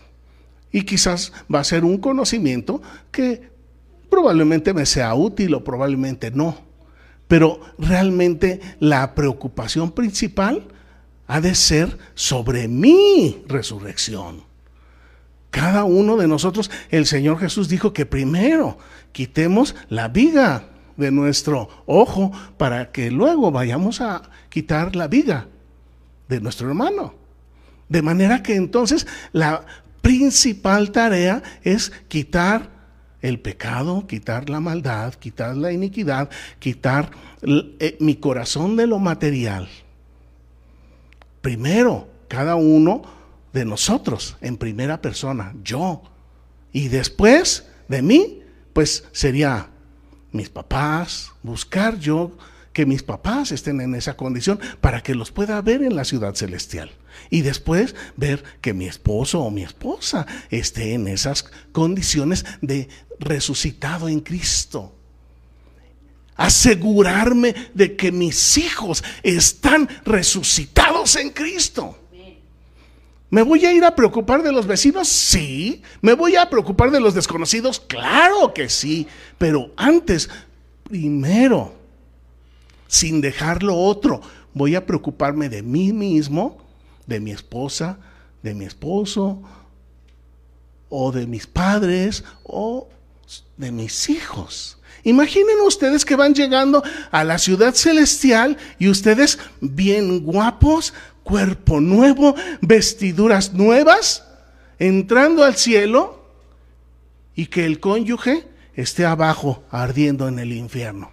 Y 0.72 0.82
quizás 0.82 1.32
va 1.52 1.60
a 1.60 1.64
ser 1.64 1.84
un 1.84 1.98
conocimiento 1.98 2.82
que 3.10 3.48
probablemente 4.10 4.72
me 4.72 4.86
sea 4.86 5.14
útil 5.14 5.54
o 5.54 5.64
probablemente 5.64 6.30
no. 6.30 6.56
Pero 7.28 7.60
realmente 7.78 8.60
la 8.80 9.14
preocupación 9.14 9.92
principal 9.92 10.66
ha 11.26 11.40
de 11.40 11.54
ser 11.54 11.96
sobre 12.14 12.68
mi 12.68 13.44
resurrección. 13.46 14.42
Cada 15.50 15.84
uno 15.84 16.16
de 16.16 16.26
nosotros, 16.26 16.70
el 16.90 17.06
Señor 17.06 17.38
Jesús 17.38 17.68
dijo 17.68 17.92
que 17.92 18.06
primero 18.06 18.76
quitemos 19.12 19.76
la 19.88 20.08
viga 20.08 20.64
de 20.96 21.10
nuestro 21.10 21.68
ojo 21.86 22.32
para 22.56 22.90
que 22.90 23.10
luego 23.10 23.52
vayamos 23.52 24.00
a 24.00 24.22
quitar 24.48 24.96
la 24.96 25.06
viga 25.06 25.46
de 26.28 26.40
nuestro 26.40 26.68
hermano. 26.68 27.14
De 27.88 28.02
manera 28.02 28.42
que 28.42 28.54
entonces 28.54 29.06
la 29.32 29.64
principal 30.00 30.90
tarea 30.90 31.42
es 31.62 31.92
quitar 32.08 32.70
el 33.22 33.40
pecado, 33.40 34.06
quitar 34.06 34.50
la 34.50 34.60
maldad, 34.60 35.14
quitar 35.14 35.56
la 35.56 35.72
iniquidad, 35.72 36.28
quitar 36.58 37.10
eh, 37.42 37.96
mi 38.00 38.16
corazón 38.16 38.76
de 38.76 38.86
lo 38.86 38.98
material. 38.98 39.68
Primero, 41.40 42.08
cada 42.28 42.54
uno 42.54 43.02
de 43.52 43.64
nosotros, 43.64 44.36
en 44.40 44.56
primera 44.56 45.00
persona, 45.00 45.54
yo. 45.62 46.02
Y 46.72 46.88
después 46.88 47.66
de 47.88 48.02
mí, 48.02 48.42
pues 48.72 49.04
sería 49.12 49.68
mis 50.32 50.50
papás, 50.50 51.32
buscar 51.42 51.98
yo 51.98 52.32
que 52.74 52.84
mis 52.84 53.02
papás 53.02 53.52
estén 53.52 53.80
en 53.80 53.94
esa 53.94 54.16
condición 54.16 54.60
para 54.82 55.02
que 55.02 55.14
los 55.14 55.30
pueda 55.30 55.62
ver 55.62 55.82
en 55.82 55.96
la 55.96 56.04
ciudad 56.04 56.34
celestial. 56.34 56.90
Y 57.30 57.40
después 57.40 57.94
ver 58.16 58.44
que 58.60 58.74
mi 58.74 58.86
esposo 58.86 59.40
o 59.40 59.50
mi 59.50 59.62
esposa 59.62 60.26
esté 60.50 60.92
en 60.92 61.08
esas 61.08 61.46
condiciones 61.72 62.44
de 62.60 62.88
resucitado 63.18 64.08
en 64.08 64.20
Cristo. 64.20 64.92
Asegurarme 66.36 67.54
de 67.72 67.94
que 67.94 68.10
mis 68.10 68.58
hijos 68.58 69.04
están 69.22 69.88
resucitados 70.04 71.14
en 71.14 71.30
Cristo. 71.30 71.96
¿Me 73.30 73.42
voy 73.42 73.64
a 73.66 73.72
ir 73.72 73.84
a 73.84 73.94
preocupar 73.94 74.42
de 74.42 74.52
los 74.52 74.66
vecinos? 74.66 75.08
Sí. 75.08 75.80
¿Me 76.00 76.14
voy 76.14 76.34
a 76.34 76.50
preocupar 76.50 76.90
de 76.90 77.00
los 77.00 77.14
desconocidos? 77.14 77.80
Claro 77.80 78.52
que 78.52 78.68
sí. 78.68 79.06
Pero 79.38 79.72
antes, 79.76 80.28
primero, 80.84 81.83
sin 82.88 83.20
dejarlo 83.20 83.76
otro. 83.76 84.20
Voy 84.52 84.74
a 84.74 84.86
preocuparme 84.86 85.48
de 85.48 85.62
mí 85.62 85.92
mismo, 85.92 86.58
de 87.06 87.20
mi 87.20 87.30
esposa, 87.30 87.98
de 88.42 88.54
mi 88.54 88.64
esposo, 88.64 89.42
o 90.88 91.12
de 91.12 91.26
mis 91.26 91.46
padres, 91.46 92.24
o 92.44 92.88
de 93.56 93.72
mis 93.72 94.08
hijos. 94.08 94.78
Imaginen 95.02 95.60
ustedes 95.66 96.04
que 96.04 96.16
van 96.16 96.34
llegando 96.34 96.82
a 97.10 97.24
la 97.24 97.38
ciudad 97.38 97.74
celestial 97.74 98.56
y 98.78 98.88
ustedes 98.88 99.38
bien 99.60 100.20
guapos, 100.20 100.94
cuerpo 101.22 101.80
nuevo, 101.80 102.34
vestiduras 102.62 103.52
nuevas, 103.52 104.24
entrando 104.78 105.44
al 105.44 105.56
cielo 105.56 106.24
y 107.34 107.46
que 107.46 107.66
el 107.66 107.80
cónyuge 107.80 108.46
esté 108.74 109.04
abajo 109.04 109.62
ardiendo 109.70 110.26
en 110.26 110.38
el 110.38 110.52
infierno. 110.52 111.12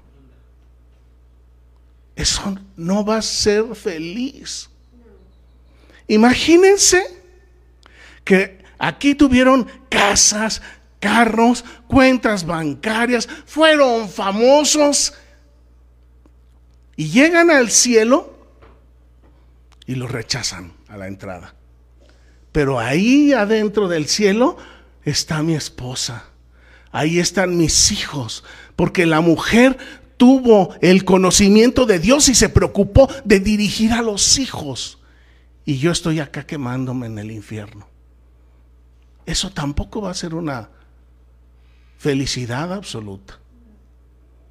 Eso 2.16 2.58
no 2.76 3.06
va 3.06 3.18
a 3.18 3.22
ser 3.22 3.76
feliz. 3.76 4.70
Imagínense 6.08 7.02
que 8.24 8.64
aquí 8.78 9.16
tuvieron 9.16 9.68
casas, 9.90 10.62
carros, 11.00 11.64
cuentas 11.88 12.46
bancarias, 12.46 13.28
fueron 13.46 14.10
famosos 14.10 15.14
y 16.96 17.10
llegan 17.10 17.50
al 17.50 17.72
cielo 17.72 18.38
y 19.86 19.96
los 19.96 20.12
rechazan 20.12 20.74
a 20.88 20.98
la 20.98 21.08
entrada. 21.08 21.56
Pero 22.52 22.80
ahí 22.80 23.34
adentro 23.34 23.88
del 23.88 24.08
cielo 24.08 24.58
está 25.04 25.42
mi 25.42 25.56
esposa, 25.56 26.26
ahí 26.92 27.20
están 27.20 27.58
mis 27.58 27.92
hijos, 27.92 28.44
porque 28.76 29.06
la 29.06 29.22
mujer 29.22 29.78
tuvo 30.22 30.76
el 30.82 31.04
conocimiento 31.04 31.88
de 31.88 31.98
Dios 31.98 32.30
y 32.30 32.36
se 32.36 32.48
preocupó 32.48 33.10
de 33.26 33.40
dirigir 33.40 33.92
a 33.92 34.04
los 34.04 34.38
hijos. 34.38 35.00
Y 35.66 35.80
yo 35.80 35.92
estoy 35.92 36.20
acá 36.20 36.46
quemándome 36.46 37.08
en 37.08 37.18
el 37.18 37.32
infierno. 37.32 37.88
Eso 39.26 39.50
tampoco 39.50 40.00
va 40.00 40.12
a 40.12 40.14
ser 40.14 40.36
una 40.36 40.70
felicidad 41.98 42.72
absoluta. 42.72 43.40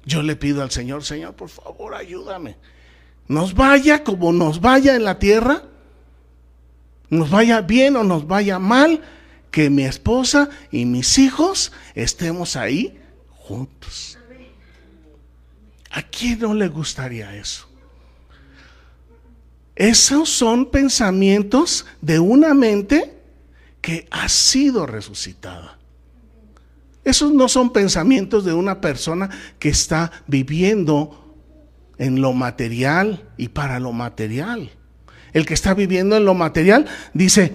Yo 0.03 0.21
le 0.23 0.35
pido 0.35 0.61
al 0.61 0.71
Señor, 0.71 1.05
Señor, 1.05 1.35
por 1.35 1.47
favor, 1.47 1.95
ayúdame. 1.95 2.57
Nos 3.29 3.53
vaya 3.53 4.03
como 4.03 4.33
nos 4.33 4.59
vaya 4.59 4.97
en 4.97 5.05
la 5.05 5.19
tierra, 5.19 5.63
nos 7.09 7.29
vaya 7.29 7.61
bien 7.61 7.95
o 7.95 8.03
nos 8.03 8.27
vaya 8.27 8.59
mal, 8.59 9.03
que 9.51 9.69
mi 9.69 9.83
esposa 9.83 10.49
y 10.69 10.83
mis 10.83 11.17
hijos 11.17 11.71
estemos 11.95 12.57
ahí 12.57 12.99
juntos. 13.29 14.10
¿A 15.91 16.01
quién 16.03 16.39
no 16.39 16.53
le 16.53 16.67
gustaría 16.67 17.35
eso? 17.35 17.67
Esos 19.75 20.29
son 20.29 20.69
pensamientos 20.69 21.85
de 22.01 22.19
una 22.19 22.53
mente 22.53 23.17
que 23.81 24.07
ha 24.11 24.29
sido 24.29 24.85
resucitada. 24.85 25.79
Esos 27.03 27.33
no 27.33 27.49
son 27.49 27.73
pensamientos 27.73 28.45
de 28.45 28.53
una 28.53 28.79
persona 28.79 29.29
que 29.57 29.69
está 29.69 30.11
viviendo 30.27 31.35
en 31.97 32.21
lo 32.21 32.33
material 32.33 33.27
y 33.37 33.49
para 33.49 33.79
lo 33.79 33.91
material. 33.91 34.69
El 35.33 35.45
que 35.45 35.53
está 35.53 35.73
viviendo 35.73 36.15
en 36.15 36.25
lo 36.25 36.35
material 36.35 36.85
dice, 37.13 37.53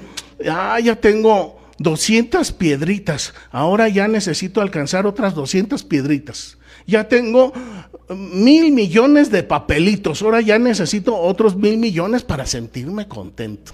ah, 0.50 0.80
ya 0.80 0.96
tengo 0.96 1.60
200 1.78 2.52
piedritas, 2.52 3.34
ahora 3.50 3.88
ya 3.88 4.08
necesito 4.08 4.60
alcanzar 4.60 5.06
otras 5.06 5.34
200 5.34 5.84
piedritas. 5.84 6.58
Ya 6.86 7.08
tengo 7.08 7.52
mil 8.08 8.72
millones 8.72 9.30
de 9.30 9.42
papelitos, 9.42 10.22
ahora 10.22 10.40
ya 10.40 10.58
necesito 10.58 11.16
otros 11.16 11.56
mil 11.56 11.78
millones 11.78 12.22
para 12.22 12.46
sentirme 12.46 13.08
contento. 13.08 13.72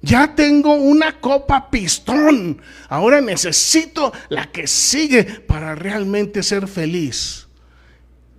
Ya 0.00 0.34
tengo 0.34 0.74
una 0.74 1.20
copa 1.20 1.70
pistón, 1.70 2.60
ahora 2.88 3.20
necesito 3.20 4.12
la 4.28 4.50
que 4.50 4.66
sigue 4.66 5.22
para 5.22 5.76
realmente 5.76 6.42
ser 6.42 6.66
feliz. 6.66 7.46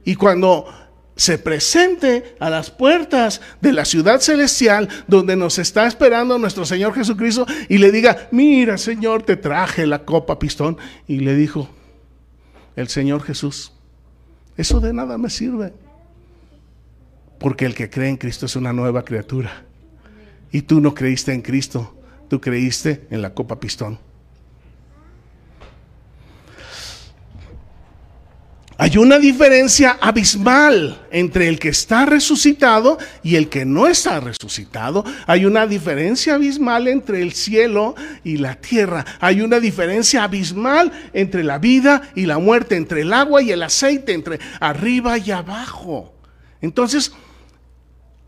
Y 0.04 0.16
cuando 0.16 0.68
se 1.16 1.38
presente 1.38 2.36
a 2.40 2.50
las 2.50 2.72
puertas 2.72 3.40
de 3.62 3.72
la 3.72 3.86
ciudad 3.86 4.20
celestial 4.20 4.90
donde 5.08 5.36
nos 5.36 5.60
está 5.60 5.88
esperando 5.88 6.38
nuestro 6.38 6.66
Señor 6.66 6.96
Jesucristo 6.96 7.46
y 7.70 7.78
le 7.78 7.92
diga, 7.92 8.28
mira 8.32 8.78
Señor, 8.78 9.24
te 9.24 9.38
traje 9.38 9.86
la 9.86 10.06
copa 10.06 10.40
pistón. 10.40 10.78
Y 11.08 11.20
le 11.20 11.36
dijo 11.36 11.70
el 12.76 12.90
Señor 12.90 13.24
Jesús, 13.24 13.72
eso 14.58 14.80
de 14.80 14.94
nada 14.94 15.18
me 15.18 15.30
sirve. 15.30 15.74
Porque 17.40 17.66
el 17.66 17.76
que 17.76 17.90
cree 17.90 18.10
en 18.10 18.18
Cristo 18.18 18.46
es 18.46 18.56
una 18.56 18.74
nueva 18.74 19.04
criatura. 19.04 19.64
Y 20.52 20.62
tú 20.62 20.80
no 20.80 20.94
creíste 20.94 21.34
en 21.34 21.42
Cristo, 21.42 21.96
tú 22.30 22.40
creíste 22.40 23.06
en 23.10 23.22
la 23.22 23.34
copa 23.34 23.60
pistón. 23.60 23.98
Hay 28.78 28.98
una 28.98 29.20
diferencia 29.20 29.98
abismal 30.02 31.00
entre 31.12 31.48
el 31.48 31.60
que 31.60 31.70
está 31.70 32.06
resucitado 32.06 32.98
y 33.22 33.36
el 33.36 33.48
que 33.48 33.66
no 33.66 33.88
está 33.88 34.20
resucitado. 34.20 35.06
Hay 35.28 35.46
una 35.46 35.68
diferencia 35.68 36.36
abismal 36.36 36.88
entre 36.88 37.22
el 37.22 37.34
cielo 37.34 37.94
y 38.24 38.38
la 38.38 38.56
tierra. 38.56 39.06
Hay 39.20 39.42
una 39.42 39.60
diferencia 39.60 40.24
abismal 40.24 40.92
entre 41.14 41.44
la 41.44 41.60
vida 41.60 42.02
y 42.16 42.26
la 42.26 42.40
muerte, 42.40 42.76
entre 42.76 43.02
el 43.02 43.14
agua 43.14 43.44
y 43.44 43.52
el 43.52 43.62
aceite, 43.62 44.14
entre 44.14 44.40
arriba 44.60 45.20
y 45.20 45.30
abajo. 45.30 46.14
Entonces, 46.60 47.14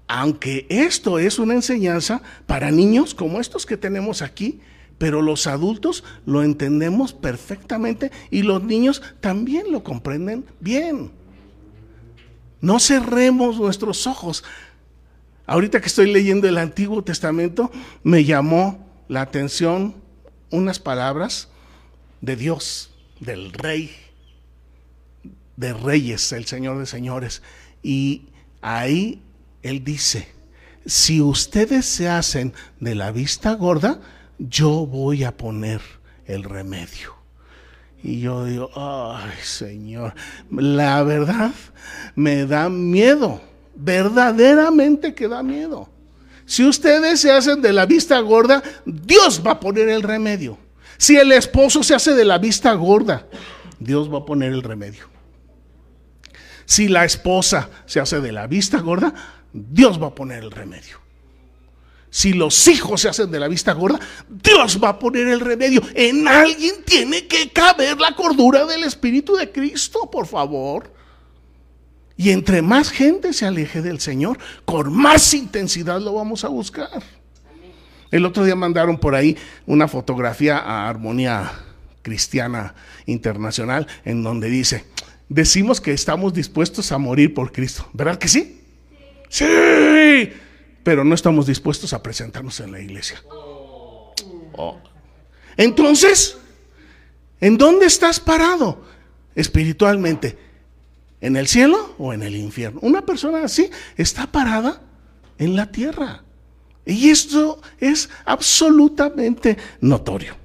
aunque 0.07 0.67
esto 0.69 1.17
es 1.17 1.39
una 1.39 1.55
enseñanza 1.55 2.21
para 2.45 2.69
niños 2.69 3.15
como 3.15 3.39
estos 3.41 3.65
que 3.65 3.77
tenemos 3.77 4.21
aquí, 4.21 4.61
pero 4.97 5.21
los 5.21 5.47
adultos 5.47 6.03
lo 6.25 6.43
entendemos 6.43 7.13
perfectamente 7.13 8.11
y 8.31 8.43
los 8.43 8.63
niños 8.63 9.01
también 9.19 9.71
lo 9.71 9.83
comprenden 9.83 10.45
bien. 10.59 11.11
No 12.61 12.79
cerremos 12.79 13.57
nuestros 13.57 14.07
ojos. 14.07 14.43
Ahorita 15.45 15.81
que 15.81 15.87
estoy 15.87 16.11
leyendo 16.11 16.47
el 16.47 16.57
Antiguo 16.57 17.03
Testamento, 17.03 17.71
me 18.03 18.23
llamó 18.23 18.87
la 19.07 19.21
atención 19.21 19.95
unas 20.49 20.79
palabras 20.79 21.49
de 22.21 22.35
Dios, 22.35 22.89
del 23.19 23.51
Rey, 23.51 23.91
de 25.57 25.73
Reyes, 25.73 26.31
el 26.31 26.45
Señor 26.45 26.79
de 26.79 26.85
Señores. 26.85 27.43
Y 27.83 28.29
ahí 28.61 29.21
Él 29.61 29.83
dice, 29.83 30.27
si 30.85 31.21
ustedes 31.21 31.85
se 31.85 32.09
hacen 32.09 32.53
de 32.79 32.95
la 32.95 33.11
vista 33.11 33.53
gorda, 33.53 33.99
yo 34.37 34.85
voy 34.85 35.23
a 35.23 35.35
poner 35.35 35.81
el 36.25 36.43
remedio. 36.43 37.15
Y 38.03 38.19
yo 38.19 38.45
digo, 38.45 38.69
ay 38.75 39.31
Señor, 39.41 40.13
la 40.51 41.01
verdad 41.03 41.51
me 42.13 42.45
da 42.45 42.69
miedo, 42.69 43.41
verdaderamente 43.75 45.15
que 45.15 45.27
da 45.27 45.41
miedo. 45.41 45.89
Si 46.45 46.63
ustedes 46.63 47.21
se 47.21 47.31
hacen 47.31 47.61
de 47.61 47.73
la 47.73 47.87
vista 47.87 48.19
gorda, 48.19 48.61
Dios 48.85 49.41
va 49.45 49.51
a 49.51 49.59
poner 49.59 49.89
el 49.89 50.03
remedio. 50.03 50.57
Si 50.97 51.17
el 51.17 51.31
esposo 51.31 51.81
se 51.81 51.95
hace 51.95 52.13
de 52.13 52.25
la 52.25 52.37
vista 52.37 52.73
gorda, 52.73 53.27
Dios 53.79 54.13
va 54.13 54.19
a 54.19 54.25
poner 54.25 54.53
el 54.53 54.61
remedio. 54.61 55.09
Si 56.65 56.87
la 56.87 57.05
esposa 57.05 57.69
se 57.85 57.99
hace 57.99 58.21
de 58.21 58.31
la 58.31 58.47
vista 58.47 58.79
gorda, 58.79 59.13
Dios 59.51 60.01
va 60.01 60.07
a 60.07 60.15
poner 60.15 60.43
el 60.43 60.51
remedio 60.51 61.04
si 62.15 62.31
los 62.31 62.69
hijos 62.69 63.01
se 63.01 63.09
hacen 63.09 63.29
de 63.29 63.41
la 63.41 63.49
vista 63.49 63.73
gorda, 63.73 63.99
Dios 64.29 64.79
va 64.81 64.87
a 64.87 64.99
poner 64.99 65.27
el 65.27 65.41
remedio. 65.41 65.81
En 65.93 66.25
alguien 66.25 66.75
tiene 66.85 67.27
que 67.27 67.51
caber 67.51 67.99
la 67.99 68.15
cordura 68.15 68.65
del 68.65 68.83
Espíritu 68.83 69.35
de 69.35 69.51
Cristo, 69.51 70.09
por 70.09 70.25
favor. 70.25 70.93
Y 72.15 72.29
entre 72.29 72.61
más 72.61 72.89
gente 72.89 73.33
se 73.33 73.45
aleje 73.45 73.81
del 73.81 73.99
Señor, 73.99 74.37
con 74.63 74.93
más 74.93 75.33
intensidad 75.33 75.99
lo 75.99 76.13
vamos 76.13 76.45
a 76.45 76.47
buscar. 76.47 77.03
El 78.11 78.25
otro 78.25 78.45
día 78.45 78.55
mandaron 78.55 78.97
por 78.97 79.13
ahí 79.13 79.35
una 79.65 79.89
fotografía 79.89 80.57
a 80.57 80.87
Armonía 80.87 81.51
Cristiana 82.01 82.75
Internacional 83.07 83.87
en 84.05 84.23
donde 84.23 84.47
dice, 84.47 84.85
decimos 85.27 85.81
que 85.81 85.91
estamos 85.91 86.33
dispuestos 86.33 86.93
a 86.93 86.97
morir 86.97 87.33
por 87.33 87.51
Cristo. 87.51 87.89
¿Verdad 87.91 88.17
que 88.17 88.29
sí? 88.29 88.61
Sí 89.27 89.45
pero 90.85 91.03
no 91.03 91.15
estamos 91.15 91.47
dispuestos 91.47 91.93
a 91.93 92.03
presentarnos 92.03 92.59
en 92.59 92.71
la 92.71 92.79
iglesia. 92.79 93.19
Oh. 94.53 94.77
Entonces, 95.57 96.37
¿en 97.41 97.57
dónde 97.57 97.87
estás 97.87 98.19
parado 98.19 98.85
espiritualmente? 99.33 100.37
¿En 101.21 101.37
el 101.37 101.47
cielo 101.47 101.95
o 101.97 102.13
en 102.13 102.21
el 102.21 102.35
infierno? 102.35 102.79
Una 102.83 103.01
persona 103.01 103.43
así 103.43 103.67
está 103.97 104.31
parada 104.31 104.79
en 105.39 105.55
la 105.55 105.71
tierra. 105.71 106.23
Y 106.85 107.09
esto 107.09 107.59
es 107.79 108.07
absolutamente 108.23 109.57
notorio. 109.81 110.35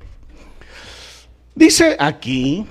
Dice 1.55 1.99
aquí 2.01 2.67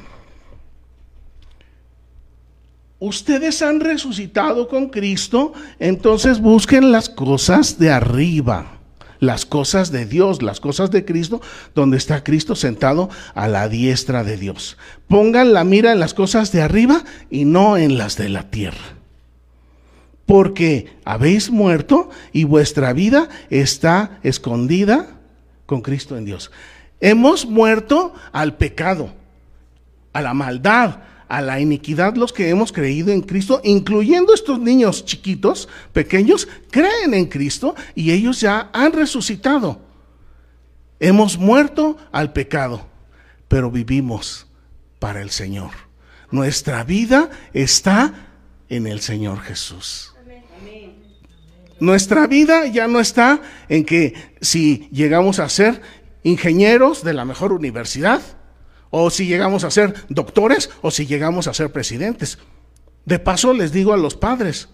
ustedes 3.00 3.62
han 3.62 3.80
resucitado 3.80 4.68
con 4.68 4.90
Cristo, 4.90 5.54
entonces 5.80 6.40
busquen 6.40 6.92
las 6.92 7.10
cosas 7.10 7.80
de 7.80 7.92
arriba, 7.92 8.80
las 9.20 9.46
cosas 9.46 9.92
de 9.92 10.06
Dios, 10.06 10.42
las 10.42 10.60
cosas 10.60 10.92
de 10.92 11.06
Cristo, 11.06 11.42
donde 11.76 11.98
está 11.98 12.24
Cristo 12.24 12.56
sentado 12.56 13.10
a 13.34 13.48
la 13.48 13.70
diestra 13.70 14.24
de 14.24 14.38
Dios. 14.38 14.78
Pongan 15.08 15.54
la 15.54 15.64
mira 15.64 15.92
en 15.92 16.00
las 16.00 16.14
cosas 16.14 16.52
de 16.52 16.62
arriba 16.62 17.04
y 17.30 17.46
no 17.46 17.78
en 17.78 17.98
las 17.98 18.18
de 18.18 18.30
la 18.30 18.50
tierra. 18.50 18.96
Porque 20.26 20.94
habéis 21.06 21.50
muerto 21.50 22.10
y 22.32 22.44
vuestra 22.44 22.94
vida 22.94 23.30
está 23.50 24.20
escondida 24.22 25.08
con 25.66 25.82
Cristo 25.82 26.18
en 26.18 26.26
Dios. 26.26 26.52
Hemos 27.02 27.46
muerto 27.48 28.14
al 28.32 28.58
pecado, 28.58 29.10
a 30.14 30.22
la 30.22 30.34
maldad, 30.34 31.00
a 31.30 31.42
la 31.42 31.60
iniquidad 31.60 32.16
los 32.16 32.34
que 32.34 32.50
hemos 32.50 32.74
creído 32.74 33.12
en 33.12 33.22
Cristo, 33.22 33.62
incluyendo 33.64 34.34
estos 34.34 34.60
niños 34.60 35.06
chiquitos, 35.06 35.70
pequeños, 35.94 36.48
creen 36.72 37.14
en 37.14 37.28
Cristo 37.28 37.76
y 37.94 38.12
ellos 38.12 38.42
ya 38.42 38.70
han 38.74 38.92
resucitado. 38.92 39.80
Hemos 41.00 41.38
muerto 41.38 41.98
al 42.12 42.34
pecado, 42.34 42.86
pero 43.48 43.70
vivimos 43.70 44.48
para 44.98 45.22
el 45.22 45.30
Señor. 45.30 45.72
Nuestra 46.32 46.84
vida 46.84 47.30
está 47.54 48.28
en 48.68 48.88
el 48.88 49.00
Señor 49.00 49.40
Jesús. 49.42 50.14
Nuestra 51.80 52.28
vida 52.28 52.66
ya 52.68 52.88
no 52.88 53.00
está 53.00 53.42
en 53.70 53.86
que 53.86 54.14
si 54.42 54.90
llegamos 54.92 55.40
a 55.40 55.48
ser 55.48 55.82
ingenieros 56.24 57.04
de 57.04 57.14
la 57.14 57.24
mejor 57.24 57.54
universidad, 57.54 58.22
o 58.90 59.10
si 59.10 59.28
llegamos 59.28 59.64
a 59.64 59.72
ser 59.72 59.94
doctores, 60.10 60.70
o 60.82 60.92
si 60.92 61.06
llegamos 61.06 61.48
a 61.48 61.54
ser 61.54 61.72
presidentes. 61.72 62.40
De 63.06 63.20
paso 63.20 63.54
les 63.54 63.72
digo 63.72 63.94
a 63.94 63.98
los 63.98 64.16
padres, 64.16 64.70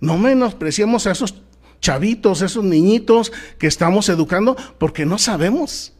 no 0.00 0.18
menospreciemos 0.18 1.06
a 1.06 1.12
esos 1.12 1.34
chavitos, 1.80 2.42
esos 2.42 2.64
niñitos 2.64 3.32
que 3.58 3.66
estamos 3.66 4.08
educando, 4.08 4.56
porque 4.78 5.06
no 5.06 5.18
sabemos 5.18 5.92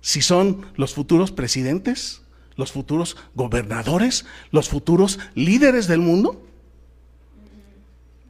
si 0.00 0.22
son 0.22 0.66
los 0.76 0.94
futuros 0.94 1.32
presidentes, 1.32 2.22
los 2.56 2.72
futuros 2.72 3.16
gobernadores, 3.34 4.24
los 4.50 4.68
futuros 4.68 5.18
líderes 5.34 5.86
del 5.86 6.00
mundo. 6.00 6.44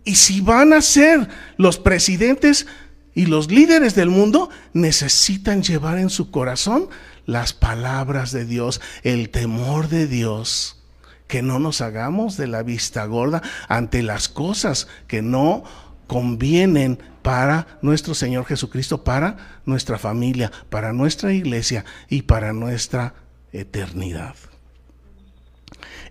Y 0.05 0.15
si 0.17 0.41
van 0.41 0.73
a 0.73 0.81
ser 0.81 1.29
los 1.57 1.79
presidentes 1.79 2.67
y 3.15 3.27
los 3.27 3.51
líderes 3.51 3.95
del 3.95 4.11
mundo, 4.11 4.49
necesitan 4.73 5.63
llevar 5.63 5.99
en 5.99 6.11
su 6.11 6.31
corazón 6.31 6.89
las 7.29 7.53
palabras 7.53 8.33
de 8.33 8.47
Dios, 8.47 8.81
el 9.03 9.29
temor 9.29 9.89
de 9.89 10.07
Dios. 10.09 10.83
Que 11.27 11.43
no 11.43 11.59
nos 11.59 11.83
hagamos 11.83 12.39
de 12.39 12.47
la 12.47 12.63
vista 12.63 13.05
gorda 13.05 13.43
ante 13.69 14.03
las 14.03 14.31
cosas 14.31 14.89
que 15.07 15.21
no 15.21 15.63
convienen 16.07 16.99
para 17.21 17.79
nuestro 17.83 18.15
Señor 18.15 18.47
Jesucristo, 18.47 19.05
para 19.05 19.61
nuestra 19.67 19.99
familia, 19.99 20.51
para 20.71 20.95
nuestra 20.95 21.35
iglesia 21.35 21.85
y 22.09 22.23
para 22.23 22.55
nuestra 22.55 23.13
eternidad. 23.53 24.35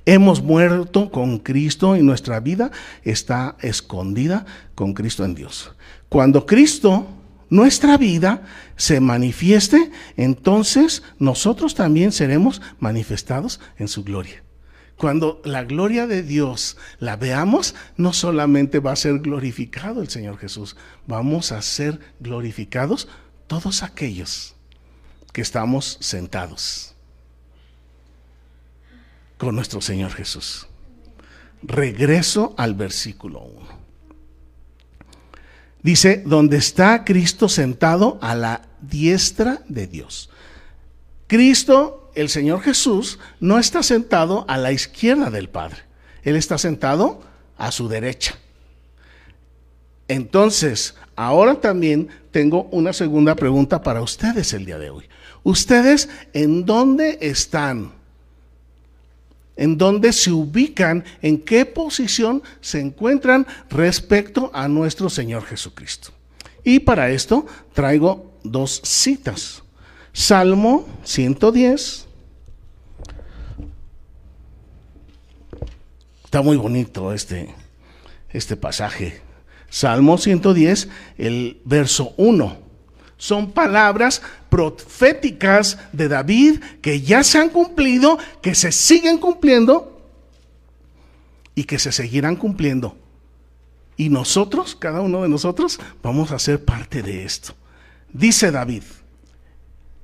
Hemos 0.05 0.43
muerto 0.43 1.09
con 1.09 1.39
Cristo 1.39 1.97
y 1.97 2.03
nuestra 2.03 2.39
vida 2.39 2.69
está 3.01 3.55
escondida 3.59 4.45
con 4.75 4.93
Cristo 4.93 5.25
en 5.25 5.33
Dios. 5.33 5.73
Cuando 6.09 6.45
Cristo, 6.45 7.07
nuestra 7.49 7.97
vida, 7.97 8.43
se 8.75 8.99
manifieste, 8.99 9.91
entonces 10.15 11.03
nosotros 11.19 11.75
también 11.75 12.11
seremos 12.11 12.61
manifestados 12.79 13.59
en 13.77 13.87
su 13.87 14.03
gloria. 14.03 14.43
Cuando 14.97 15.41
la 15.45 15.63
gloria 15.63 16.07
de 16.07 16.23
Dios 16.23 16.75
la 16.99 17.15
veamos, 17.15 17.75
no 17.97 18.13
solamente 18.13 18.79
va 18.79 18.93
a 18.93 18.95
ser 18.95 19.19
glorificado 19.19 20.01
el 20.01 20.09
Señor 20.09 20.39
Jesús, 20.39 20.75
vamos 21.05 21.51
a 21.51 21.61
ser 21.61 21.99
glorificados 22.19 23.07
todos 23.45 23.83
aquellos 23.83 24.55
que 25.33 25.41
estamos 25.41 25.97
sentados 26.01 26.95
con 29.37 29.55
nuestro 29.55 29.81
Señor 29.81 30.11
Jesús. 30.13 30.67
Regreso 31.61 32.55
al 32.57 32.73
versículo 32.73 33.41
1. 33.41 33.86
Dice, 35.83 36.23
donde 36.25 36.57
está 36.57 37.05
Cristo 37.05 37.49
sentado 37.49 38.17
a 38.21 38.35
la 38.35 38.61
diestra 38.81 39.61
de 39.67 39.87
Dios. 39.87 40.29
Cristo, 41.27 42.11
el 42.15 42.29
Señor 42.29 42.61
Jesús, 42.61 43.19
no 43.39 43.59
está 43.59 43.83
sentado 43.83 44.45
a 44.47 44.57
la 44.57 44.71
izquierda 44.71 45.29
del 45.29 45.49
Padre. 45.49 45.79
Él 46.23 46.35
está 46.35 46.57
sentado 46.57 47.21
a 47.57 47.71
su 47.71 47.87
derecha. 47.87 48.35
Entonces, 50.07 50.95
ahora 51.15 51.59
también 51.59 52.07
tengo 52.31 52.63
una 52.71 52.93
segunda 52.93 53.35
pregunta 53.35 53.81
para 53.83 54.01
ustedes 54.01 54.53
el 54.53 54.65
día 54.65 54.77
de 54.77 54.89
hoy. 54.89 55.05
¿Ustedes 55.43 56.09
en 56.33 56.65
dónde 56.65 57.17
están? 57.21 57.96
En 59.57 59.77
dónde 59.77 60.13
se 60.13 60.31
ubican, 60.31 61.03
en 61.21 61.39
qué 61.39 61.65
posición 61.65 62.43
se 62.61 62.79
encuentran 62.79 63.45
respecto 63.69 64.51
a 64.53 64.67
nuestro 64.67 65.09
Señor 65.09 65.43
Jesucristo. 65.43 66.11
Y 66.63 66.79
para 66.79 67.09
esto 67.09 67.45
traigo 67.73 68.33
dos 68.43 68.81
citas. 68.83 69.63
Salmo 70.13 70.87
110. 71.03 72.05
Está 76.23 76.41
muy 76.41 76.57
bonito 76.57 77.13
este, 77.13 77.53
este 78.29 78.55
pasaje. 78.55 79.21
Salmo 79.69 80.17
110, 80.17 80.87
el 81.17 81.61
verso 81.65 82.13
1 82.17 82.67
son 83.17 83.51
palabras 83.51 84.21
proféticas 84.57 85.77
de 85.93 86.07
David 86.07 86.61
que 86.81 87.01
ya 87.01 87.23
se 87.23 87.37
han 87.37 87.49
cumplido, 87.49 88.17
que 88.41 88.55
se 88.55 88.71
siguen 88.71 89.19
cumpliendo 89.19 90.01
y 91.53 91.65
que 91.65 91.77
se 91.77 91.91
seguirán 91.91 92.35
cumpliendo. 92.35 92.97
Y 93.97 94.09
nosotros, 94.09 94.75
cada 94.75 95.01
uno 95.01 95.21
de 95.21 95.29
nosotros, 95.29 95.79
vamos 96.01 96.31
a 96.31 96.39
ser 96.39 96.65
parte 96.65 97.03
de 97.03 97.23
esto. 97.23 97.53
Dice 98.11 98.49
David, 98.49 98.81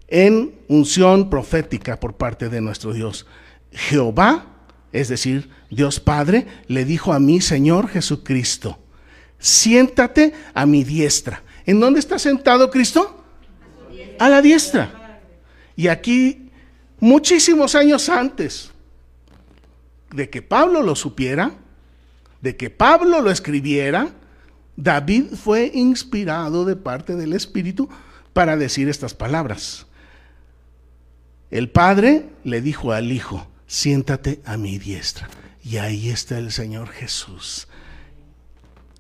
en 0.08 0.54
unción 0.68 1.32
profética 1.32 2.00
por 2.00 2.14
parte 2.14 2.50
de 2.50 2.62
nuestro 2.62 2.94
Dios, 2.94 3.26
Jehová, 3.72 4.46
es 4.92 5.08
decir, 5.08 5.50
Dios 5.72 6.00
Padre, 6.00 6.46
le 6.68 6.86
dijo 6.86 7.12
a 7.12 7.20
mi 7.20 7.42
Señor 7.42 7.88
Jesucristo, 7.88 8.78
siéntate 9.40 10.34
a 10.54 10.68
mi 10.68 10.84
diestra 10.84 11.42
¿En 11.66 11.80
dónde 11.80 12.00
está 12.00 12.20
sentado 12.20 12.70
Cristo? 12.70 13.23
A 14.24 14.30
la 14.30 14.42
diestra. 14.42 15.20
Y 15.76 15.90
aquí, 15.90 16.50
muchísimos 17.02 17.76
años 17.76 18.08
antes 18.08 18.72
de 20.14 20.30
que 20.30 20.42
Pablo 20.42 20.82
lo 20.82 20.96
supiera, 20.96 21.52
de 22.40 22.56
que 22.56 22.70
Pablo 22.70 23.20
lo 23.20 23.30
escribiera, 23.30 24.14
David 24.78 25.34
fue 25.36 25.72
inspirado 25.74 26.64
de 26.64 26.78
parte 26.78 27.18
del 27.18 27.34
Espíritu 27.34 27.90
para 28.32 28.56
decir 28.56 28.88
estas 28.88 29.14
palabras. 29.14 29.88
El 31.52 31.70
Padre 31.70 32.30
le 32.46 32.62
dijo 32.62 32.94
al 32.94 33.12
Hijo, 33.12 33.46
siéntate 33.68 34.40
a 34.46 34.56
mi 34.56 34.80
diestra. 34.80 35.28
Y 35.66 35.80
ahí 35.80 36.08
está 36.08 36.38
el 36.38 36.54
Señor 36.54 36.88
Jesús. 36.88 37.68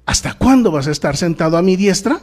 ¿Hasta 0.05 0.33
cuándo 0.33 0.69
vas 0.69 0.87
a 0.87 0.91
estar 0.91 1.15
sentado 1.15 1.55
a 1.55 1.61
mi 1.61 1.77
diestra? 1.77 2.19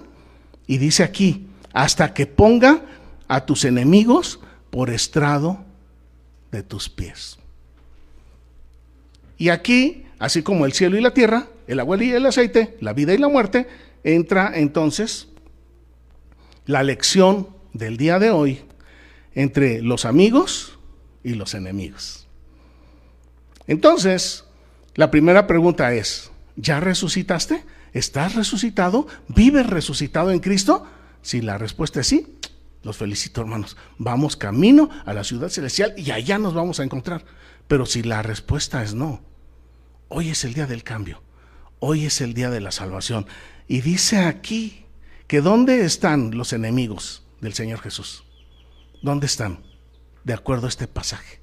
Y 0.67 0.77
dice 0.77 1.03
aquí, 1.03 1.47
hasta 1.73 2.15
que 2.15 2.27
ponga 2.27 2.83
a 3.29 3.47
tus 3.47 3.65
enemigos 3.65 4.41
por 4.71 4.91
estrado 4.91 5.65
de 6.51 6.63
tus 6.63 6.89
pies. 6.89 7.39
Y 9.39 9.49
aquí, 9.49 10.05
así 10.19 10.43
como 10.43 10.67
el 10.67 10.73
cielo 10.73 10.99
y 10.99 11.01
la 11.01 11.15
tierra, 11.15 11.47
el 11.67 11.81
agua 11.81 12.03
y 12.03 12.11
el 12.11 12.27
aceite, 12.27 12.77
la 12.81 12.93
vida 12.93 13.15
y 13.15 13.19
la 13.19 13.29
muerte, 13.29 13.69
entra 14.05 14.53
entonces 14.55 15.29
la 16.67 16.83
lección 16.83 17.49
del 17.73 17.97
día 17.97 18.19
de 18.19 18.31
hoy 18.31 18.63
entre 19.35 19.81
los 19.83 20.05
amigos 20.05 20.79
y 21.23 21.35
los 21.35 21.55
enemigos. 21.55 22.27
Entonces, 23.67 24.45
la 24.95 25.11
primera 25.11 25.47
pregunta 25.47 25.95
es, 25.95 26.31
¿ya 26.57 26.81
resucitaste? 26.81 27.65
¿Estás 27.93 28.35
resucitado? 28.35 29.07
¿Vives 29.29 29.67
resucitado 29.67 30.33
en 30.33 30.41
Cristo? 30.41 30.87
Si 31.23 31.41
la 31.41 31.59
respuesta 31.59 32.01
es 32.01 32.07
sí, 32.07 32.39
los 32.83 32.97
felicito 32.97 33.41
hermanos. 33.41 33.77
Vamos 33.99 34.37
camino 34.37 34.91
a 35.05 35.13
la 35.13 35.25
ciudad 35.25 35.49
celestial 35.49 35.95
y 35.97 36.11
allá 36.11 36.39
nos 36.39 36.55
vamos 36.55 36.81
a 36.81 36.85
encontrar. 36.85 37.25
Pero 37.69 37.87
si 37.87 38.03
la 38.03 38.23
respuesta 38.23 38.83
es 38.83 38.95
no, 38.95 39.21
hoy 40.09 40.31
es 40.31 40.45
el 40.45 40.55
día 40.55 40.67
del 40.67 40.83
cambio. 40.83 41.23
Hoy 41.79 42.07
es 42.07 42.21
el 42.21 42.35
día 42.35 42.51
de 42.51 42.61
la 42.61 42.73
salvación. 42.73 43.27
Y 43.69 43.81
dice 43.83 44.19
aquí 44.19 44.85
que 45.27 45.41
¿dónde 45.41 45.85
están 45.85 46.37
los 46.37 46.53
enemigos 46.53 47.23
del 47.41 47.55
Señor 47.55 47.81
Jesús? 47.81 48.25
¿Dónde 49.03 49.27
están? 49.27 49.63
De 50.25 50.35
acuerdo 50.35 50.67
a 50.67 50.69
este 50.69 50.87
pasaje. 50.87 51.41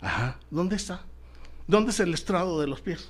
Ajá, 0.00 0.38
¿dónde 0.50 0.76
está? 0.76 1.02
¿Dónde 1.66 1.90
es 1.90 2.00
el 2.00 2.14
estrado 2.14 2.60
de 2.60 2.66
los 2.66 2.80
pies? 2.80 3.08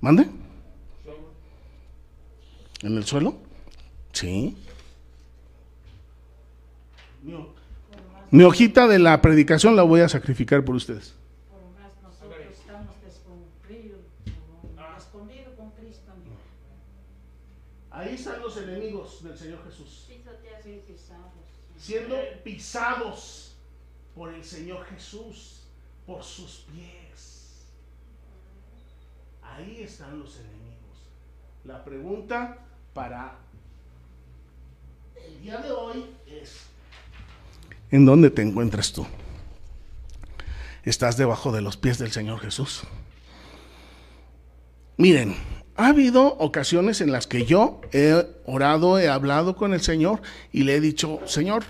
¿Mande? 0.00 0.28
¿En 2.82 2.96
el 2.96 3.04
suelo? 3.04 3.36
Sí. 4.12 4.56
Mi 8.30 8.42
hojita 8.42 8.88
de 8.88 8.98
la 8.98 9.22
predicación 9.22 9.76
la 9.76 9.82
voy 9.82 10.00
a 10.00 10.08
sacrificar 10.08 10.64
por 10.64 10.74
ustedes. 10.74 11.14
Ahí 17.90 18.14
están 18.14 18.40
los 18.40 18.56
enemigos 18.56 19.22
del 19.22 19.38
Señor 19.38 19.62
Jesús. 19.64 20.08
Siendo 21.78 22.16
pisados 22.42 23.54
por 24.14 24.32
el 24.32 24.42
Señor 24.42 24.84
Jesús, 24.86 25.62
por 26.06 26.22
sus 26.24 26.66
pies. 26.72 27.66
Ahí 29.42 29.82
están 29.82 30.18
los 30.18 30.36
enemigos. 30.36 30.62
La 31.64 31.84
pregunta 31.84 32.58
para 32.94 33.38
el 35.16 35.40
día 35.42 35.58
de 35.58 35.70
hoy 35.70 36.06
es, 36.26 36.66
¿en 37.90 38.04
dónde 38.04 38.30
te 38.30 38.42
encuentras 38.42 38.92
tú? 38.92 39.06
¿Estás 40.84 41.16
debajo 41.16 41.52
de 41.52 41.62
los 41.62 41.76
pies 41.76 41.98
del 41.98 42.10
Señor 42.10 42.40
Jesús? 42.40 42.82
Miren, 44.96 45.36
ha 45.76 45.88
habido 45.88 46.36
ocasiones 46.38 47.00
en 47.00 47.12
las 47.12 47.26
que 47.26 47.44
yo 47.44 47.80
he 47.92 48.26
orado, 48.44 48.98
he 48.98 49.08
hablado 49.08 49.56
con 49.56 49.74
el 49.74 49.80
Señor 49.80 50.20
y 50.52 50.64
le 50.64 50.76
he 50.76 50.80
dicho, 50.80 51.20
Señor, 51.26 51.64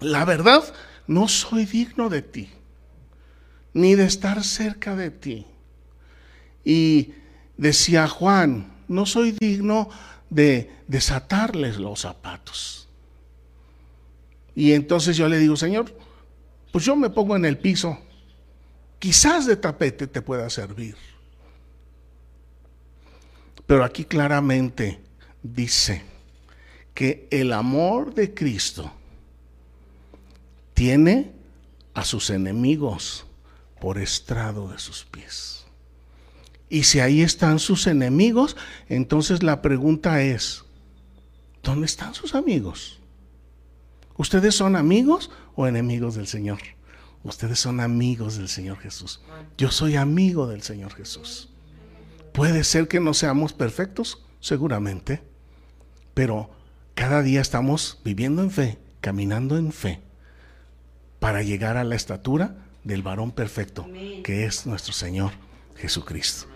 la 0.00 0.24
verdad, 0.24 0.62
no 1.06 1.28
soy 1.28 1.64
digno 1.64 2.08
de 2.08 2.22
ti 2.22 2.50
ni 3.74 3.94
de 3.94 4.04
estar 4.04 4.42
cerca 4.44 4.96
de 4.96 5.10
ti. 5.10 5.46
Y 6.64 7.14
decía 7.62 8.08
Juan, 8.08 8.72
no 8.88 9.06
soy 9.06 9.30
digno 9.30 9.88
de 10.30 10.70
desatarles 10.88 11.76
los 11.76 12.00
zapatos. 12.00 12.88
Y 14.56 14.72
entonces 14.72 15.16
yo 15.16 15.28
le 15.28 15.38
digo, 15.38 15.56
Señor, 15.56 15.96
pues 16.72 16.84
yo 16.84 16.96
me 16.96 17.08
pongo 17.08 17.36
en 17.36 17.44
el 17.44 17.56
piso, 17.56 17.96
quizás 18.98 19.46
de 19.46 19.56
tapete 19.56 20.08
te 20.08 20.20
pueda 20.22 20.50
servir. 20.50 20.96
Pero 23.64 23.84
aquí 23.84 24.04
claramente 24.04 24.98
dice 25.40 26.02
que 26.94 27.28
el 27.30 27.52
amor 27.52 28.12
de 28.12 28.34
Cristo 28.34 28.92
tiene 30.74 31.30
a 31.94 32.04
sus 32.04 32.28
enemigos 32.30 33.24
por 33.80 33.98
estrado 33.98 34.68
de 34.68 34.80
sus 34.80 35.04
pies. 35.04 35.61
Y 36.72 36.84
si 36.84 37.00
ahí 37.00 37.20
están 37.20 37.58
sus 37.58 37.86
enemigos, 37.86 38.56
entonces 38.88 39.42
la 39.42 39.60
pregunta 39.60 40.22
es, 40.22 40.64
¿dónde 41.62 41.84
están 41.84 42.14
sus 42.14 42.34
amigos? 42.34 42.98
¿Ustedes 44.16 44.54
son 44.54 44.74
amigos 44.74 45.30
o 45.54 45.66
enemigos 45.66 46.14
del 46.14 46.26
Señor? 46.26 46.60
Ustedes 47.24 47.60
son 47.60 47.78
amigos 47.78 48.38
del 48.38 48.48
Señor 48.48 48.78
Jesús. 48.78 49.20
Yo 49.58 49.70
soy 49.70 49.96
amigo 49.96 50.46
del 50.46 50.62
Señor 50.62 50.94
Jesús. 50.94 51.50
Puede 52.32 52.64
ser 52.64 52.88
que 52.88 53.00
no 53.00 53.12
seamos 53.12 53.52
perfectos, 53.52 54.24
seguramente, 54.40 55.22
pero 56.14 56.52
cada 56.94 57.20
día 57.20 57.42
estamos 57.42 58.00
viviendo 58.02 58.40
en 58.40 58.50
fe, 58.50 58.78
caminando 59.02 59.58
en 59.58 59.72
fe, 59.72 60.00
para 61.20 61.42
llegar 61.42 61.76
a 61.76 61.84
la 61.84 61.96
estatura 61.96 62.56
del 62.82 63.02
varón 63.02 63.30
perfecto, 63.30 63.86
que 64.24 64.46
es 64.46 64.64
nuestro 64.64 64.94
Señor 64.94 65.32
Jesucristo. 65.76 66.51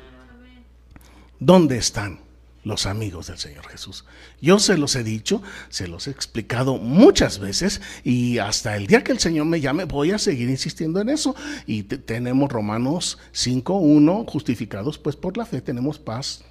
¿Dónde 1.39 1.77
están 1.77 2.21
los 2.65 2.87
amigos 2.87 3.27
del 3.27 3.39
Señor 3.39 3.67
Jesús? 3.69 4.05
Yo 4.41 4.59
se 4.59 4.79
los 4.79 4.97
he 4.97 5.05
dicho, 5.05 5.43
se 5.69 5.87
los 5.87 6.09
he 6.09 6.11
explicado 6.11 6.79
muchas 6.79 7.39
veces 7.39 7.83
y 8.05 8.39
hasta 8.39 8.77
el 8.77 8.87
día 8.87 9.05
que 9.05 9.13
el 9.13 9.19
Señor 9.19 9.47
me 9.47 9.61
llame 9.61 9.85
voy 9.85 10.13
a 10.13 10.19
seguir 10.19 10.49
insistiendo 10.49 11.01
en 11.01 11.11
eso. 11.11 11.35
Y 11.67 11.83
tenemos 11.83 12.51
Romanos 12.51 13.19
5.1, 13.35 14.27
justificados 14.27 14.99
pues 14.99 15.17
por 15.17 15.37
la 15.37 15.45
fe, 15.45 15.61
tenemos 15.61 15.99
paz 15.99 16.43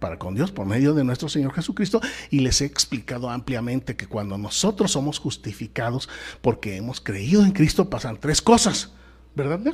para 0.00 0.18
con 0.18 0.34
Dios 0.34 0.50
por 0.50 0.66
medio 0.66 0.92
de 0.92 1.04
nuestro 1.04 1.28
Señor 1.28 1.54
Jesucristo 1.54 2.00
y 2.28 2.40
les 2.40 2.60
he 2.60 2.66
explicado 2.66 3.30
ampliamente 3.30 3.96
que 3.96 4.06
cuando 4.06 4.36
nosotros 4.36 4.92
somos 4.92 5.18
justificados 5.18 6.08
porque 6.42 6.76
hemos 6.76 7.00
creído 7.00 7.44
en 7.44 7.52
Cristo 7.52 7.88
pasan 7.88 8.18
tres 8.20 8.42
cosas, 8.42 8.90
¿verdad? 9.34 9.72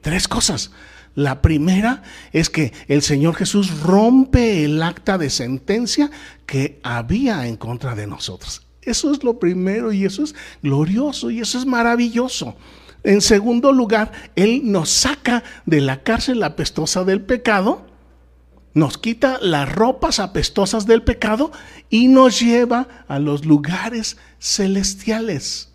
Tres 0.00 0.26
cosas. 0.26 0.70
La 1.14 1.42
primera 1.42 2.02
es 2.32 2.50
que 2.50 2.72
el 2.86 3.02
Señor 3.02 3.34
Jesús 3.34 3.80
rompe 3.80 4.64
el 4.64 4.82
acta 4.82 5.18
de 5.18 5.30
sentencia 5.30 6.10
que 6.46 6.80
había 6.82 7.46
en 7.46 7.56
contra 7.56 7.94
de 7.94 8.06
nosotros. 8.06 8.62
Eso 8.82 9.12
es 9.12 9.22
lo 9.22 9.38
primero 9.38 9.92
y 9.92 10.04
eso 10.04 10.22
es 10.22 10.34
glorioso 10.62 11.30
y 11.30 11.40
eso 11.40 11.58
es 11.58 11.66
maravilloso. 11.66 12.56
En 13.04 13.20
segundo 13.20 13.72
lugar, 13.72 14.12
Él 14.34 14.62
nos 14.64 14.90
saca 14.90 15.44
de 15.66 15.80
la 15.80 16.02
cárcel 16.02 16.42
apestosa 16.42 17.04
del 17.04 17.20
pecado, 17.20 17.86
nos 18.74 18.98
quita 18.98 19.38
las 19.40 19.70
ropas 19.70 20.20
apestosas 20.20 20.86
del 20.86 21.02
pecado 21.02 21.52
y 21.90 22.08
nos 22.08 22.40
lleva 22.40 23.04
a 23.08 23.18
los 23.18 23.44
lugares 23.44 24.16
celestiales 24.38 25.70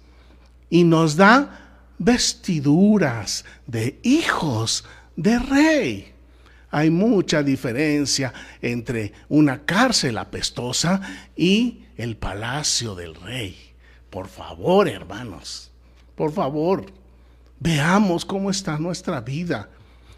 y 0.69 0.83
nos 0.83 1.15
da 1.15 1.81
vestiduras 1.97 3.45
de 3.67 3.99
hijos 4.03 4.85
de 5.15 5.39
rey. 5.39 6.13
Hay 6.71 6.89
mucha 6.89 7.43
diferencia 7.43 8.33
entre 8.61 9.13
una 9.29 9.63
cárcel 9.63 10.17
apestosa 10.17 11.01
y 11.35 11.83
el 11.97 12.17
palacio 12.17 12.95
del 12.95 13.15
rey. 13.15 13.55
Por 14.09 14.27
favor, 14.27 14.87
hermanos, 14.87 15.71
por 16.15 16.31
favor, 16.31 16.85
veamos 17.59 18.25
cómo 18.25 18.49
está 18.49 18.77
nuestra 18.77 19.21
vida. 19.21 19.69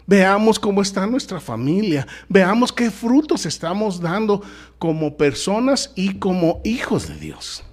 Veamos 0.06 0.60
cómo 0.60 0.82
está 0.82 1.04
nuestra 1.04 1.40
familia, 1.40 2.06
veamos 2.28 2.72
qué 2.72 2.92
frutos 2.92 3.44
estamos 3.44 4.00
dando 4.00 4.40
como 4.78 5.16
personas 5.16 5.92
y 5.96 6.14
como 6.14 6.60
hijos 6.62 7.08
de 7.08 7.16
Dios. 7.16 7.64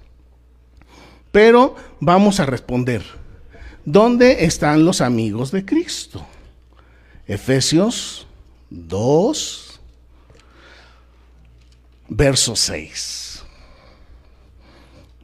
Pero 1.30 1.76
vamos 2.00 2.40
a 2.40 2.46
responder, 2.46 3.04
¿dónde 3.84 4.44
están 4.44 4.84
los 4.84 5.00
amigos 5.00 5.52
de 5.52 5.64
Cristo? 5.64 6.26
Efesios 7.26 8.26
2, 8.70 9.80
verso 12.08 12.54
6. 12.54 13.44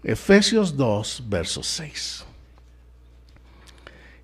Efesios 0.02 0.76
2, 0.76 1.24
verso 1.28 1.62
6. 1.62 2.24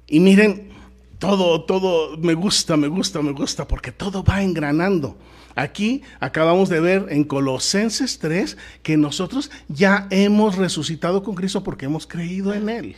Y 0.09 0.21
miren, 0.21 0.71
todo, 1.19 1.65
todo 1.65 2.17
me 2.17 2.35
gusta, 2.35 2.77
me 2.77 2.89
gusta, 2.89 3.21
me 3.21 3.33
gusta, 3.33 3.67
porque 3.69 3.93
todo 3.93 4.23
va 4.23 4.43
engranando. 4.43 5.17
Aquí 5.55 6.03
acabamos 6.21 6.69
de 6.69 6.81
ver 6.81 7.07
en 7.09 7.25
Colosenses 7.25 8.19
3 8.19 8.57
que 8.83 8.97
nosotros 8.97 9.51
ya 9.69 10.07
hemos 10.11 10.57
resucitado 10.57 11.23
con 11.23 11.35
Cristo 11.35 11.63
porque 11.63 11.87
hemos 11.87 12.07
creído 12.07 12.53
en 12.55 12.69
Él. 12.69 12.97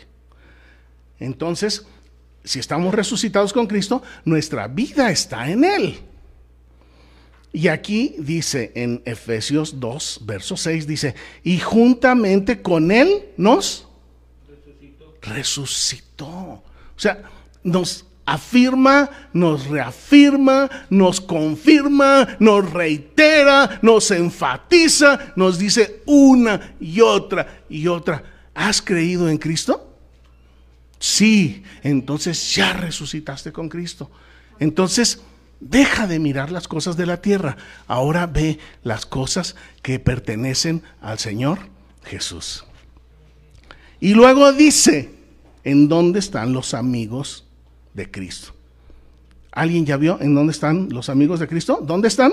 Entonces, 1.21 1.87
si 2.45 2.59
estamos 2.59 2.95
resucitados 2.95 3.53
con 3.53 3.67
Cristo, 3.67 4.03
nuestra 4.25 4.69
vida 4.69 5.11
está 5.11 5.51
en 5.51 5.65
Él. 5.65 5.99
Y 7.53 7.69
aquí 7.69 8.15
dice 8.19 8.73
en 8.75 9.03
Efesios 9.05 9.81
2, 9.81 10.21
verso 10.25 10.57
6, 10.57 10.87
dice, 10.87 11.15
y 11.43 11.59
juntamente 11.59 12.61
con 12.63 12.91
Él 12.91 13.27
nos 13.37 13.89
resucitó. 14.47 15.17
resucitó. 15.23 16.27
O 16.27 16.65
sea, 16.97 17.23
nos 17.63 18.07
afirma, 18.27 19.09
nos 19.33 19.67
reafirma, 19.67 20.69
nos 20.91 21.21
confirma, 21.21 22.37
nos 22.39 22.71
reitera, 22.71 23.79
nos 23.81 24.11
enfatiza, 24.11 25.33
nos 25.35 25.59
dice 25.59 26.03
una 26.05 26.75
y 26.79 27.01
otra 27.01 27.63
y 27.71 27.89
otra. 27.89 28.23
¿Has 28.55 28.83
creído 28.83 29.29
en 29.31 29.39
Cristo? 29.39 29.88
Sí, 30.99 31.63
entonces 31.83 32.55
ya 32.55 32.73
resucitaste 32.73 33.53
con 33.53 33.69
Cristo. 33.69 34.11
Entonces, 34.59 35.21
deja 35.61 36.07
de 36.07 36.19
mirar 36.19 36.51
las 36.51 36.69
cosas 36.69 36.97
de 36.97 37.07
la 37.07 37.21
tierra. 37.21 37.57
Ahora 37.87 38.27
ve 38.27 38.59
las 38.83 39.07
cosas 39.07 39.57
que 39.83 39.99
pertenecen 39.99 40.83
al 41.01 41.19
Señor 41.19 41.59
Jesús. 42.05 42.65
Y 44.01 44.15
luego 44.15 44.53
dice, 44.53 45.11
¿en 45.65 45.89
dónde 45.89 46.19
están 46.19 46.53
los 46.53 46.75
amigos 46.75 47.45
de 47.95 48.11
Cristo? 48.11 48.55
¿Alguien 49.53 49.87
ya 49.87 49.97
vio 49.97 50.19
en 50.21 50.35
dónde 50.35 50.53
están 50.53 50.89
los 50.91 51.09
amigos 51.09 51.41
de 51.41 51.49
Cristo? 51.49 51.81
¿Dónde 51.83 52.09
están? 52.09 52.33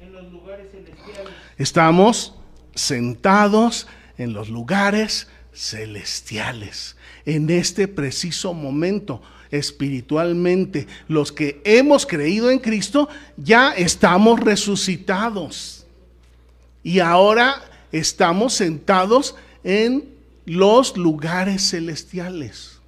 En 0.00 0.12
los 0.12 0.30
lugares 0.32 0.70
celestiales. 0.70 1.32
Estamos 1.58 2.34
sentados 2.74 3.86
en 4.16 4.32
los 4.32 4.48
lugares 4.48 5.28
celestiales 5.54 6.96
en 7.24 7.50
este 7.50 7.88
preciso 7.88 8.54
momento 8.54 9.22
espiritualmente. 9.50 10.86
Los 11.08 11.30
que 11.30 11.60
hemos 11.64 12.06
creído 12.06 12.50
en 12.50 12.58
Cristo 12.58 13.08
ya 13.36 13.72
estamos 13.72 14.40
resucitados. 14.40 15.86
Y 16.82 16.98
ahora 16.98 17.62
estamos 17.92 18.54
sentados 18.54 19.36
en 19.62 20.04
los 20.44 20.96
lugares 20.96 21.70
celestiales. 21.70 22.80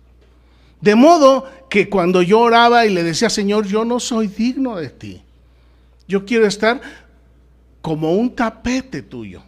De 0.81 0.95
modo 0.95 1.49
que 1.71 1.89
cuando 1.89 2.21
yo 2.23 2.41
oraba 2.41 2.85
y 2.85 2.93
le 2.93 3.03
decía, 3.03 3.31
Señor, 3.31 3.67
yo 3.67 3.85
no 3.85 4.01
soy 4.01 4.27
digno 4.27 4.77
de 4.77 4.91
ti. 4.91 5.23
Yo 6.07 6.27
quiero 6.27 6.47
estar 6.47 6.81
como 7.81 8.13
un 8.15 8.35
tapete 8.35 9.03
tuyo, 9.03 9.43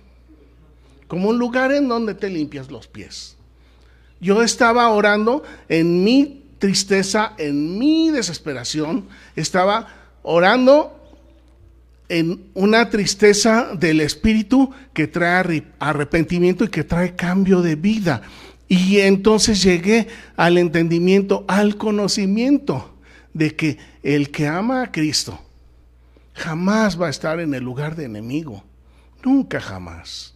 como 1.08 1.28
un 1.28 1.38
lugar 1.38 1.72
en 1.72 1.88
donde 1.88 2.14
te 2.14 2.28
limpias 2.28 2.70
los 2.70 2.86
pies. 2.86 3.36
Yo 4.20 4.42
estaba 4.42 4.88
orando 4.90 5.42
en 5.68 6.02
mi 6.04 6.44
tristeza, 6.58 7.34
en 7.38 7.78
mi 7.78 8.10
desesperación, 8.10 9.06
estaba 9.36 9.88
orando 10.22 10.92
en 12.08 12.50
una 12.54 12.88
tristeza 12.88 13.70
del 13.74 14.00
espíritu 14.00 14.70
que 14.94 15.06
trae 15.06 15.66
arrepentimiento 15.78 16.64
y 16.64 16.68
que 16.68 16.84
trae 16.84 17.14
cambio 17.14 17.62
de 17.62 17.74
vida. 17.74 18.22
Y 18.68 18.98
entonces 19.00 19.62
llegué 19.62 20.08
al 20.36 20.58
entendimiento, 20.58 21.44
al 21.46 21.76
conocimiento 21.76 22.94
de 23.34 23.54
que 23.54 23.78
el 24.02 24.30
que 24.30 24.46
ama 24.46 24.82
a 24.82 24.92
Cristo 24.92 25.38
jamás 26.34 27.00
va 27.00 27.08
a 27.08 27.10
estar 27.10 27.40
en 27.40 27.54
el 27.54 27.62
lugar 27.62 27.96
de 27.96 28.04
enemigo. 28.04 28.62
Nunca 29.24 29.60
jamás 29.60 30.35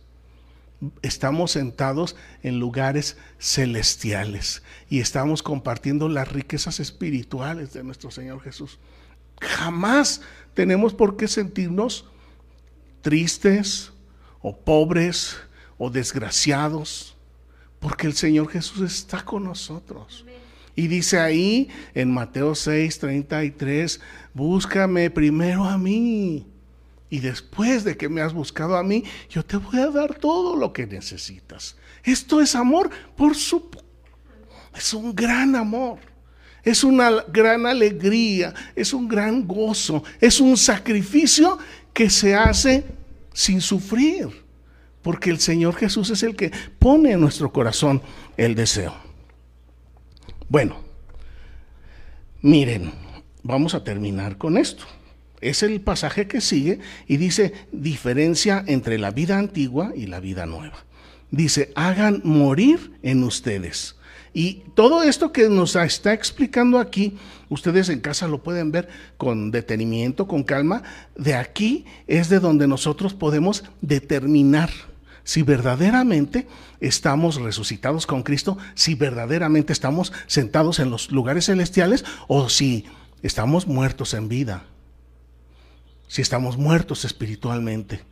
estamos 1.03 1.53
sentados 1.53 2.17
en 2.43 2.59
lugares 2.59 3.17
celestiales 3.39 4.63
y 4.89 5.01
estamos 5.01 5.43
compartiendo 5.43 6.09
las 6.09 6.33
riquezas 6.33 6.81
espirituales 6.81 7.73
de 7.73 7.85
nuestro 7.85 8.11
Señor 8.11 8.41
Jesús. 8.41 8.79
Jamás 9.41 10.23
tenemos 10.55 10.95
por 10.95 11.17
qué 11.17 11.29
sentirnos 11.29 12.07
tristes 13.03 13.93
o 14.41 14.57
pobres 14.57 15.37
o 15.79 15.91
desgraciados, 15.91 17.17
porque 17.79 18.07
el 18.07 18.15
Señor 18.15 18.49
Jesús 18.49 18.81
está 18.83 19.25
con 19.25 19.45
nosotros. 19.45 20.25
Y 20.77 20.87
dice 20.89 21.19
ahí 21.19 21.69
en 21.95 22.13
Mateo 22.13 22.55
6, 22.55 22.99
33, 22.99 24.01
búscame 24.35 25.11
primero 25.11 25.65
a 25.65 25.77
mí. 25.79 26.47
Y 27.11 27.19
después 27.19 27.83
de 27.83 27.97
que 27.97 28.09
me 28.09 28.21
has 28.21 28.33
buscado 28.33 28.77
a 28.77 28.85
mí, 28.85 29.05
yo 29.29 29.45
te 29.45 29.57
voy 29.57 29.81
a 29.81 29.91
dar 29.91 30.15
todo 30.15 30.55
lo 30.57 30.73
que 30.73 30.87
necesitas. 30.87 31.77
Esto 32.05 32.41
es 32.41 32.55
amor, 32.55 32.89
por 33.17 33.35
supuesto. 33.35 33.89
Es 34.75 34.95
un 34.95 35.15
gran 35.15 35.57
amor. 35.57 35.99
Es 36.63 36.85
una 36.85 37.11
gran 37.33 37.67
alegría, 37.67 38.55
es 38.77 38.93
un 38.93 39.09
gran 39.09 39.47
gozo, 39.47 40.05
es 40.21 40.41
un 40.41 40.57
sacrificio 40.57 41.59
que 41.93 42.11
se 42.11 42.35
hace 42.35 42.85
sin 43.33 43.63
sufrir, 43.63 44.29
porque 45.01 45.31
el 45.31 45.41
Señor 45.41 45.75
Jesús 45.75 46.11
es 46.11 46.23
el 46.23 46.37
que 46.37 46.53
pone 46.79 47.13
en 47.13 47.21
nuestro 47.21 47.51
corazón 47.51 48.03
el 48.37 48.55
deseo. 48.55 48.95
Bueno, 50.49 50.77
miren, 52.43 52.93
vamos 53.43 53.75
a 53.75 53.83
terminar 53.83 54.37
con 54.37 54.59
esto. 54.59 54.85
Es 55.41 55.63
el 55.63 55.81
pasaje 55.81 56.27
que 56.27 56.41
sigue 56.41 56.81
y 57.07 57.17
dice 57.17 57.53
diferencia 57.73 58.65
entre 58.67 58.99
la 58.99 59.11
vida 59.11 59.39
antigua 59.39 59.93
y 59.95 60.07
la 60.07 60.21
vida 60.21 60.47
nueva. 60.47 60.85
Dice, 61.31 61.73
hagan 61.75 62.21
morir 62.25 62.93
en 63.03 63.23
ustedes 63.23 63.97
y 64.33 64.63
todo 64.75 65.03
esto 65.03 65.33
que 65.33 65.49
nos 65.49 65.75
está 65.75 66.13
explicando 66.13 66.79
aquí, 66.79 67.17
ustedes 67.49 67.89
en 67.89 68.01
casa 68.01 68.29
lo 68.29 68.43
pueden 68.43 68.71
ver 68.71 68.89
con 69.17 69.51
detenimiento, 69.51 70.29
con 70.29 70.45
calma. 70.45 70.83
De 71.17 71.35
aquí 71.35 71.85
es 72.07 72.29
de 72.29 72.39
donde 72.39 72.69
nosotros 72.69 73.13
podemos 73.13 73.65
determinar 73.81 74.71
si 75.25 75.43
verdaderamente 75.43 76.47
estamos 76.81 77.41
resucitados 77.41 78.07
con 78.07 78.23
Cristo, 78.23 78.57
si 78.75 78.95
verdaderamente 78.95 79.73
estamos 79.73 80.13
sentados 80.27 80.79
en 80.79 80.91
los 80.91 81.11
lugares 81.11 81.47
celestiales 81.47 82.05
o 82.29 82.49
si 82.49 82.87
estamos 83.23 83.67
muertos 83.67 84.15
en 84.15 84.29
vida, 84.29 84.65
si 86.11 86.21
estamos 86.21 86.59
muertos 86.59 87.05
espiritualmente, 87.05 88.03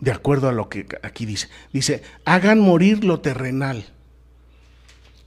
de 0.00 0.10
acuerdo 0.10 0.48
a 0.48 0.52
lo 0.52 0.68
que 0.70 0.86
aquí 1.02 1.26
dice. 1.26 1.48
Dice, 1.72 2.02
hagan 2.24 2.58
morir 2.58 3.04
lo 3.04 3.20
terrenal 3.20 3.84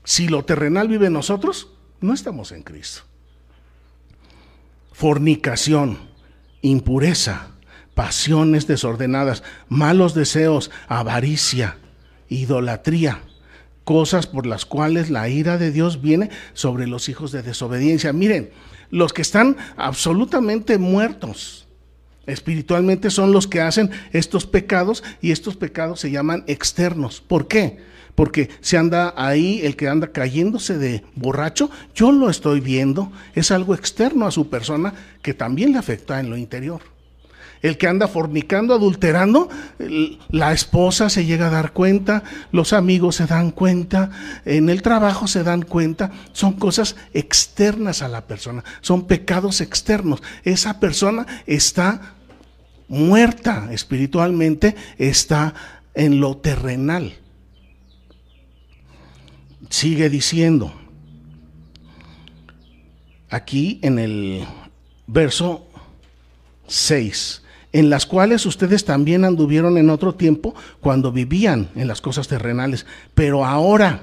si 0.04 0.28
lo 0.28 0.44
terrenal 0.44 0.88
vive 0.88 1.06
en 1.06 1.12
nosotros, 1.12 1.68
no 2.00 2.14
estamos 2.14 2.52
en 2.52 2.62
Cristo. 2.62 3.02
Fornicación, 4.92 5.98
impureza, 6.62 7.52
pasiones 7.94 8.66
desordenadas, 8.66 9.42
malos 9.68 10.14
deseos, 10.14 10.70
avaricia, 10.88 11.78
idolatría, 12.28 13.20
cosas 13.84 14.26
por 14.26 14.46
las 14.46 14.64
cuales 14.64 15.10
la 15.10 15.28
ira 15.28 15.58
de 15.58 15.70
Dios 15.70 16.00
viene 16.00 16.30
sobre 16.54 16.86
los 16.86 17.08
hijos 17.08 17.32
de 17.32 17.42
desobediencia. 17.42 18.12
Miren, 18.12 18.50
los 18.90 19.12
que 19.12 19.22
están 19.22 19.56
absolutamente 19.76 20.78
muertos 20.78 21.68
espiritualmente 22.26 23.10
son 23.10 23.32
los 23.32 23.46
que 23.46 23.60
hacen 23.60 23.90
estos 24.12 24.46
pecados 24.46 25.02
y 25.20 25.32
estos 25.32 25.56
pecados 25.56 26.00
se 26.00 26.10
llaman 26.10 26.44
externos. 26.46 27.20
¿Por 27.20 27.48
qué? 27.48 27.90
porque 28.20 28.50
se 28.60 28.76
anda 28.76 29.14
ahí, 29.16 29.60
el 29.62 29.76
que 29.76 29.88
anda 29.88 30.12
cayéndose 30.12 30.76
de 30.76 31.02
borracho, 31.14 31.70
yo 31.94 32.12
lo 32.12 32.28
estoy 32.28 32.60
viendo, 32.60 33.10
es 33.34 33.50
algo 33.50 33.74
externo 33.74 34.26
a 34.26 34.30
su 34.30 34.50
persona 34.50 34.92
que 35.22 35.32
también 35.32 35.72
le 35.72 35.78
afecta 35.78 36.20
en 36.20 36.28
lo 36.28 36.36
interior. 36.36 36.82
El 37.62 37.76
que 37.76 37.86
anda 37.86 38.08
fornicando, 38.08 38.74
adulterando, 38.74 39.48
la 40.30 40.52
esposa 40.52 41.10
se 41.10 41.26
llega 41.26 41.48
a 41.48 41.50
dar 41.50 41.72
cuenta, 41.72 42.22
los 42.52 42.72
amigos 42.72 43.16
se 43.16 43.26
dan 43.26 43.50
cuenta, 43.50 44.10
en 44.44 44.70
el 44.70 44.82
trabajo 44.82 45.26
se 45.26 45.44
dan 45.44 45.62
cuenta, 45.62 46.10
son 46.32 46.54
cosas 46.54 46.96
externas 47.12 48.02
a 48.02 48.08
la 48.08 48.26
persona, 48.26 48.64
son 48.80 49.06
pecados 49.06 49.60
externos. 49.60 50.22
Esa 50.44 50.80
persona 50.80 51.26
está 51.46 52.14
muerta 52.88 53.68
espiritualmente, 53.70 54.74
está 54.98 55.54
en 55.94 56.20
lo 56.20 56.38
terrenal 56.38 57.14
sigue 59.70 60.10
diciendo, 60.10 60.74
aquí 63.30 63.78
en 63.82 63.98
el 63.98 64.44
verso 65.06 65.66
6, 66.66 67.42
en 67.72 67.90
las 67.90 68.06
cuales 68.06 68.46
ustedes 68.46 68.84
también 68.84 69.24
anduvieron 69.24 69.78
en 69.78 69.90
otro 69.90 70.14
tiempo 70.14 70.54
cuando 70.80 71.12
vivían 71.12 71.70
en 71.74 71.88
las 71.88 72.00
cosas 72.00 72.28
terrenales, 72.28 72.86
pero 73.14 73.44
ahora 73.44 74.02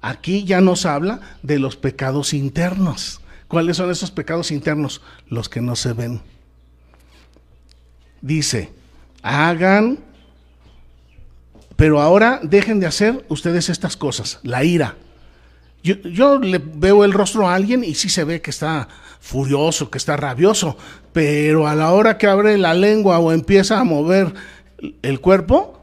aquí 0.00 0.44
ya 0.44 0.60
nos 0.60 0.86
habla 0.86 1.20
de 1.42 1.58
los 1.58 1.76
pecados 1.76 2.34
internos. 2.34 3.20
¿Cuáles 3.48 3.76
son 3.76 3.90
esos 3.90 4.10
pecados 4.10 4.50
internos? 4.50 5.00
Los 5.28 5.48
que 5.48 5.60
no 5.60 5.76
se 5.76 5.92
ven. 5.92 6.20
Dice, 8.20 8.72
hagan 9.22 9.98
pero 11.76 12.00
ahora 12.00 12.40
dejen 12.42 12.80
de 12.80 12.86
hacer 12.86 13.24
ustedes 13.28 13.68
estas 13.68 13.96
cosas, 13.96 14.38
la 14.42 14.64
ira. 14.64 14.96
Yo, 15.84 16.38
le 16.38 16.58
veo 16.58 17.04
el 17.04 17.12
rostro 17.12 17.46
a 17.46 17.54
alguien 17.54 17.84
y 17.84 17.94
sí 17.94 18.08
se 18.08 18.24
ve 18.24 18.40
que 18.40 18.48
está 18.48 18.88
furioso, 19.20 19.90
que 19.90 19.98
está 19.98 20.16
rabioso, 20.16 20.78
pero 21.12 21.66
a 21.66 21.74
la 21.74 21.92
hora 21.92 22.16
que 22.16 22.26
abre 22.26 22.56
la 22.56 22.72
lengua 22.72 23.18
o 23.18 23.32
empieza 23.32 23.78
a 23.78 23.84
mover 23.84 24.32
el 25.02 25.20
cuerpo, 25.20 25.82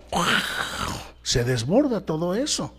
se 1.21 1.43
desborda 1.43 2.01
todo 2.01 2.33
eso. 2.33 2.73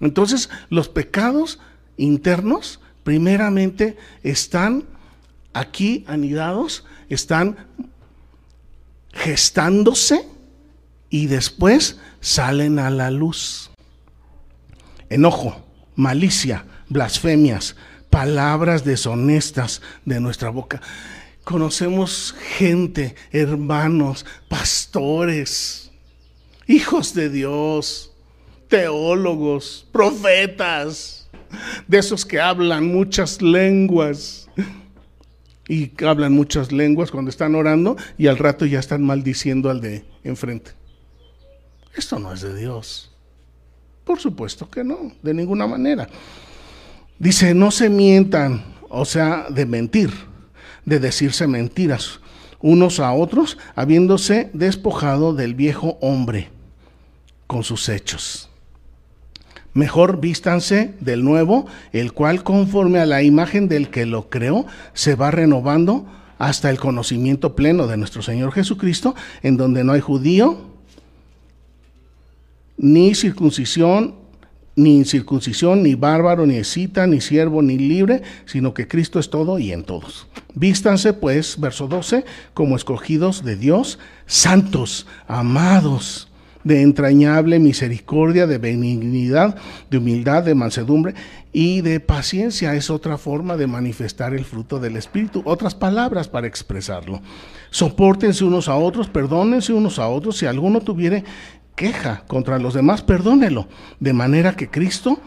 Entonces, 0.00 0.50
los 0.68 0.88
pecados 0.88 1.60
internos, 1.96 2.80
primeramente, 3.04 3.96
están 4.24 4.86
aquí 5.52 6.04
anidados, 6.08 6.84
están 7.08 7.58
gestándose 9.12 10.26
y 11.10 11.26
después 11.26 12.00
salen 12.20 12.80
a 12.80 12.90
la 12.90 13.12
luz. 13.12 13.70
Enojo, 15.08 15.65
malicia, 15.96 16.64
blasfemias, 16.88 17.74
palabras 18.10 18.84
deshonestas 18.84 19.82
de 20.04 20.20
nuestra 20.20 20.50
boca. 20.50 20.80
Conocemos 21.44 22.34
gente, 22.56 23.14
hermanos, 23.32 24.24
pastores, 24.48 25.90
hijos 26.66 27.14
de 27.14 27.30
Dios, 27.30 28.12
teólogos, 28.68 29.86
profetas, 29.92 31.28
de 31.86 31.98
esos 31.98 32.24
que 32.24 32.40
hablan 32.40 32.86
muchas 32.86 33.40
lenguas 33.40 34.48
y 35.68 35.92
hablan 36.04 36.32
muchas 36.32 36.72
lenguas 36.72 37.10
cuando 37.10 37.30
están 37.30 37.54
orando 37.54 37.96
y 38.18 38.26
al 38.26 38.38
rato 38.38 38.66
ya 38.66 38.78
están 38.78 39.04
maldiciendo 39.04 39.70
al 39.70 39.80
de 39.80 40.04
enfrente. 40.24 40.72
Esto 41.94 42.18
no 42.18 42.32
es 42.32 42.42
de 42.42 42.54
Dios. 42.54 43.15
Por 44.06 44.20
supuesto 44.20 44.70
que 44.70 44.84
no, 44.84 45.10
de 45.20 45.34
ninguna 45.34 45.66
manera. 45.66 46.08
Dice, 47.18 47.54
no 47.54 47.72
se 47.72 47.90
mientan, 47.90 48.62
o 48.88 49.04
sea, 49.04 49.48
de 49.50 49.66
mentir, 49.66 50.12
de 50.84 51.00
decirse 51.00 51.48
mentiras 51.48 52.20
unos 52.60 53.00
a 53.00 53.12
otros, 53.12 53.58
habiéndose 53.74 54.48
despojado 54.52 55.34
del 55.34 55.54
viejo 55.54 55.98
hombre 56.00 56.50
con 57.48 57.64
sus 57.64 57.88
hechos. 57.88 58.48
Mejor 59.74 60.20
vístanse 60.20 60.94
del 61.00 61.24
nuevo, 61.24 61.66
el 61.92 62.12
cual 62.12 62.44
conforme 62.44 63.00
a 63.00 63.06
la 63.06 63.24
imagen 63.24 63.68
del 63.68 63.90
que 63.90 64.06
lo 64.06 64.30
creó, 64.30 64.66
se 64.94 65.16
va 65.16 65.32
renovando 65.32 66.06
hasta 66.38 66.70
el 66.70 66.78
conocimiento 66.78 67.56
pleno 67.56 67.88
de 67.88 67.96
nuestro 67.96 68.22
Señor 68.22 68.52
Jesucristo, 68.52 69.16
en 69.42 69.56
donde 69.56 69.82
no 69.82 69.92
hay 69.92 70.00
judío, 70.00 70.75
ni 72.76 73.14
circuncisión, 73.14 74.14
ni 74.76 74.96
incircuncisión, 74.96 75.82
ni 75.82 75.94
bárbaro, 75.94 76.46
ni 76.46 76.56
escita, 76.56 77.06
ni 77.06 77.20
siervo, 77.20 77.62
ni 77.62 77.78
libre, 77.78 78.22
sino 78.44 78.74
que 78.74 78.86
Cristo 78.86 79.18
es 79.18 79.30
todo 79.30 79.58
y 79.58 79.72
en 79.72 79.84
todos. 79.84 80.26
Vístanse, 80.54 81.14
pues, 81.14 81.58
verso 81.58 81.88
12, 81.88 82.24
como 82.52 82.76
escogidos 82.76 83.42
de 83.42 83.56
Dios, 83.56 83.98
santos, 84.26 85.06
amados, 85.26 86.28
de 86.66 86.82
entrañable 86.82 87.60
misericordia, 87.60 88.48
de 88.48 88.58
benignidad, 88.58 89.56
de 89.88 89.98
humildad, 89.98 90.42
de 90.42 90.56
mansedumbre 90.56 91.14
y 91.52 91.80
de 91.80 92.00
paciencia. 92.00 92.74
Es 92.74 92.90
otra 92.90 93.18
forma 93.18 93.56
de 93.56 93.68
manifestar 93.68 94.34
el 94.34 94.44
fruto 94.44 94.80
del 94.80 94.96
Espíritu, 94.96 95.42
otras 95.44 95.76
palabras 95.76 96.26
para 96.26 96.48
expresarlo. 96.48 97.22
Sopórtense 97.70 98.44
unos 98.44 98.68
a 98.68 98.74
otros, 98.74 99.08
perdónense 99.08 99.72
unos 99.72 100.00
a 100.00 100.08
otros 100.08 100.38
si 100.38 100.46
alguno 100.46 100.80
tuviere 100.80 101.22
queja 101.76 102.24
contra 102.26 102.58
los 102.58 102.74
demás, 102.74 103.02
perdónelo. 103.02 103.68
De 104.00 104.12
manera 104.12 104.56
que 104.56 104.68
Cristo, 104.68 105.20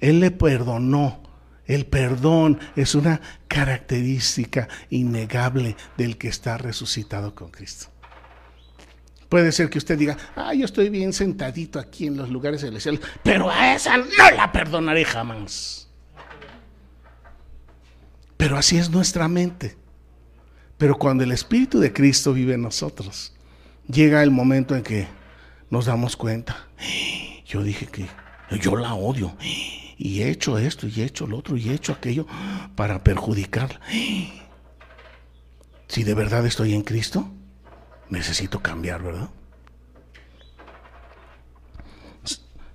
Él 0.00 0.20
le 0.20 0.30
perdonó. 0.30 1.22
El 1.66 1.84
perdón 1.84 2.60
es 2.76 2.94
una 2.94 3.20
característica 3.48 4.68
innegable 4.88 5.76
del 5.98 6.16
que 6.16 6.28
está 6.28 6.56
resucitado 6.56 7.34
con 7.34 7.50
Cristo. 7.50 7.88
Puede 9.28 9.50
ser 9.50 9.68
que 9.68 9.78
usted 9.78 9.98
diga, 9.98 10.16
ah, 10.36 10.54
yo 10.54 10.64
estoy 10.64 10.88
bien 10.88 11.12
sentadito 11.12 11.80
aquí 11.80 12.06
en 12.06 12.16
los 12.16 12.30
lugares 12.30 12.60
celestiales, 12.60 13.00
pero 13.24 13.50
a 13.50 13.74
esa 13.74 13.96
no 13.96 14.30
la 14.36 14.52
perdonaré 14.52 15.04
jamás. 15.04 15.88
Pero 18.36 18.56
así 18.56 18.78
es 18.78 18.90
nuestra 18.90 19.26
mente. 19.26 19.76
Pero 20.78 20.96
cuando 20.96 21.24
el 21.24 21.32
Espíritu 21.32 21.80
de 21.80 21.92
Cristo 21.92 22.32
vive 22.32 22.54
en 22.54 22.62
nosotros, 22.62 23.34
llega 23.88 24.22
el 24.22 24.30
momento 24.30 24.76
en 24.76 24.82
que 24.82 25.08
nos 25.70 25.86
damos 25.86 26.16
cuenta. 26.16 26.68
Yo 27.46 27.62
dije 27.62 27.86
que 27.86 28.06
yo 28.60 28.76
la 28.76 28.94
odio. 28.94 29.36
Y 29.98 30.20
he 30.20 30.28
hecho 30.28 30.58
esto, 30.58 30.86
y 30.86 31.00
he 31.00 31.04
hecho 31.04 31.26
lo 31.26 31.38
otro, 31.38 31.56
y 31.56 31.70
he 31.70 31.74
hecho 31.74 31.92
aquello 31.92 32.26
para 32.74 33.02
perjudicarla. 33.02 33.80
Si 35.88 36.04
de 36.04 36.14
verdad 36.14 36.44
estoy 36.44 36.74
en 36.74 36.82
Cristo, 36.82 37.30
necesito 38.10 38.60
cambiar, 38.60 39.02
¿verdad? 39.02 39.30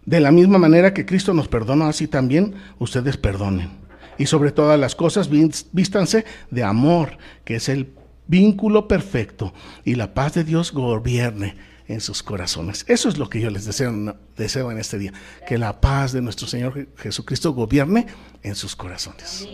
De 0.04 0.20
la 0.20 0.32
misma 0.32 0.58
manera 0.58 0.96
que 0.96 1.06
Cristo 1.06 1.34
nos 1.34 1.48
perdona, 1.48 1.90
así 1.90 2.08
también 2.08 2.56
ustedes 2.80 3.18
perdonen. 3.18 3.70
Y 4.18 4.26
sobre 4.26 4.52
todas 4.52 4.80
las 4.80 4.96
cosas, 4.96 5.30
vístanse 5.72 6.26
de 6.50 6.64
amor, 6.64 7.18
que 7.46 7.56
es 7.56 7.70
el 7.70 7.94
vínculo 8.26 8.88
perfecto, 8.88 9.54
y 9.86 9.94
la 9.96 10.16
paz 10.16 10.34
de 10.34 10.44
Dios 10.44 10.72
gobierne 10.72 11.56
en 11.92 12.02
sus 12.02 12.24
corazones. 12.24 12.86
Eso 12.88 13.10
es 13.10 13.18
lo 13.18 13.30
que 13.30 13.42
yo 13.42 13.50
les 13.50 13.66
deseo, 13.66 14.16
deseo 14.38 14.72
en 14.72 14.78
este 14.78 14.98
día, 14.98 15.14
que 15.48 15.58
la 15.58 15.82
paz 15.82 16.14
de 16.14 16.22
nuestro 16.22 16.48
Señor 16.48 16.88
Jesucristo 16.98 17.54
gobierne 17.54 18.08
en 18.44 18.56
sus 18.56 18.76
corazones. 18.76 19.48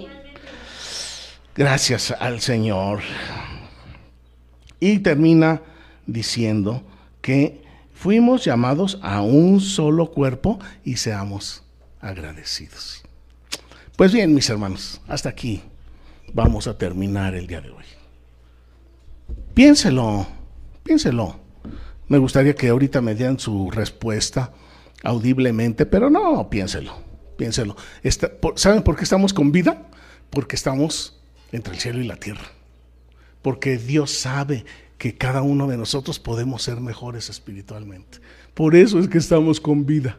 Gracias 1.56 2.12
al 2.12 2.40
Señor. 2.40 3.02
Y 4.80 5.00
termina 5.00 5.62
diciendo 6.06 6.84
que 7.22 7.64
fuimos 7.94 8.46
llamados 8.46 9.00
a 9.02 9.22
un 9.22 9.60
solo 9.60 10.12
cuerpo 10.12 10.60
y 10.84 10.98
seamos 10.98 11.64
agradecidos. 12.00 13.04
Pues 13.96 14.14
bien, 14.14 14.36
mis 14.36 14.48
hermanos, 14.52 15.02
hasta 15.08 15.30
aquí 15.30 15.64
vamos 16.32 16.68
a 16.68 16.78
terminar 16.78 17.34
el 17.34 17.48
día 17.48 17.62
de 17.62 17.72
hoy. 17.72 17.86
Piénselo, 19.56 20.28
piénselo. 20.84 21.47
Me 22.08 22.18
gustaría 22.18 22.56
que 22.56 22.70
ahorita 22.70 23.02
me 23.02 23.16
dieran 23.16 23.40
su 23.40 23.70
respuesta 23.70 24.54
audiblemente, 25.04 25.86
pero 25.86 26.10
no, 26.10 26.50
piénselo, 26.50 26.94
piénselo. 27.38 27.76
¿Saben 28.56 28.84
por 28.84 28.96
qué 28.96 29.04
estamos 29.04 29.34
con 29.34 29.52
vida? 29.52 29.88
Porque 30.30 30.56
estamos 30.56 31.20
entre 31.52 31.74
el 31.74 31.80
cielo 31.80 32.00
y 32.00 32.08
la 32.08 32.16
tierra. 32.16 32.46
Porque 33.42 33.78
Dios 33.78 34.12
sabe 34.12 34.66
que 34.98 35.16
cada 35.18 35.42
uno 35.42 35.68
de 35.68 35.78
nosotros 35.78 36.20
podemos 36.20 36.64
ser 36.64 36.80
mejores 36.80 37.30
espiritualmente. 37.30 38.20
Por 38.54 38.76
eso 38.76 39.00
es 39.00 39.08
que 39.08 39.18
estamos 39.18 39.60
con 39.60 39.86
vida. 39.86 40.18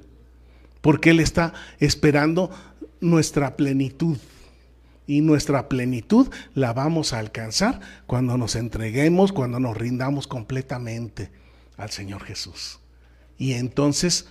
Porque 0.83 1.11
Él 1.11 1.21
está 1.21 1.55
esperando 1.81 2.51
nuestra 3.01 3.57
plenitud. 3.57 4.19
Y 5.07 5.23
nuestra 5.23 5.71
plenitud 5.71 6.29
la 6.55 6.75
vamos 6.75 7.15
a 7.15 7.19
alcanzar 7.19 7.81
cuando 8.07 8.37
nos 8.37 8.57
entreguemos, 8.57 9.33
cuando 9.33 9.59
nos 9.59 9.75
rindamos 9.75 10.27
completamente 10.27 11.31
al 11.79 11.91
Señor 11.91 12.25
Jesús. 12.25 12.81
Y 13.39 13.55
entonces 13.55 14.27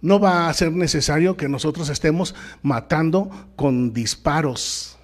no 0.00 0.20
va 0.20 0.48
a 0.48 0.54
ser 0.54 0.70
necesario 0.70 1.36
que 1.36 1.48
nosotros 1.48 1.88
estemos 1.88 2.34
matando 2.62 3.30
con 3.56 3.92
disparos 3.92 4.98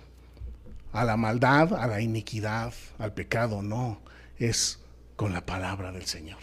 a 0.92 1.04
la 1.04 1.16
maldad, 1.16 1.74
a 1.74 1.86
la 1.86 2.00
iniquidad, 2.00 2.74
al 2.98 3.14
pecado, 3.14 3.62
no, 3.62 4.00
es 4.38 4.78
con 5.16 5.32
la 5.32 5.46
palabra 5.46 5.90
del 5.90 6.06
Señor. 6.06 6.38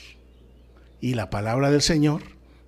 Y 0.99 1.13
la 1.13 1.29
palabra 1.29 1.69
del 1.69 1.81
Señor 1.81 2.23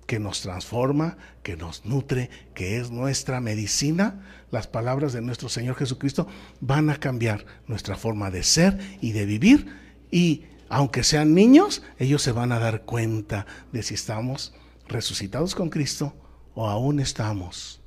que 0.06 0.18
nos 0.18 0.40
transforma, 0.40 1.16
que 1.42 1.56
nos 1.56 1.84
nutre, 1.84 2.30
que 2.54 2.78
es 2.78 2.90
nuestra 2.90 3.40
medicina, 3.40 4.20
las 4.50 4.66
palabras 4.66 5.12
de 5.12 5.20
nuestro 5.20 5.48
Señor 5.48 5.76
Jesucristo 5.76 6.26
van 6.60 6.90
a 6.90 6.98
cambiar 6.98 7.46
nuestra 7.66 7.96
forma 7.96 8.30
de 8.30 8.42
ser 8.42 8.78
y 9.00 9.12
de 9.12 9.24
vivir 9.24 9.66
y 10.10 10.44
aunque 10.70 11.02
sean 11.02 11.34
niños, 11.34 11.82
ellos 11.98 12.22
se 12.22 12.30
van 12.30 12.52
a 12.52 12.60
dar 12.60 12.82
cuenta 12.82 13.44
de 13.72 13.82
si 13.82 13.94
estamos 13.94 14.54
resucitados 14.88 15.56
con 15.56 15.68
Cristo 15.68 16.14
o 16.54 16.68
aún 16.68 17.00
estamos 17.00 17.82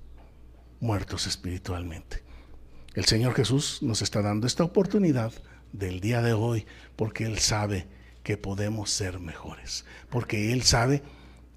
muertos 0.81 1.25
espiritualmente. 1.25 2.23
El 2.93 3.05
Señor 3.05 3.35
Jesús 3.35 3.79
nos 3.81 4.01
está 4.01 4.21
dando 4.21 4.47
esta 4.47 4.65
oportunidad 4.65 5.31
del 5.71 6.01
día 6.01 6.21
de 6.21 6.33
hoy 6.33 6.67
porque 6.97 7.25
Él 7.25 7.39
sabe 7.39 7.87
que 8.21 8.35
podemos 8.35 8.91
ser 8.91 9.19
mejores, 9.19 9.85
porque 10.09 10.51
Él 10.51 10.63
sabe 10.63 11.03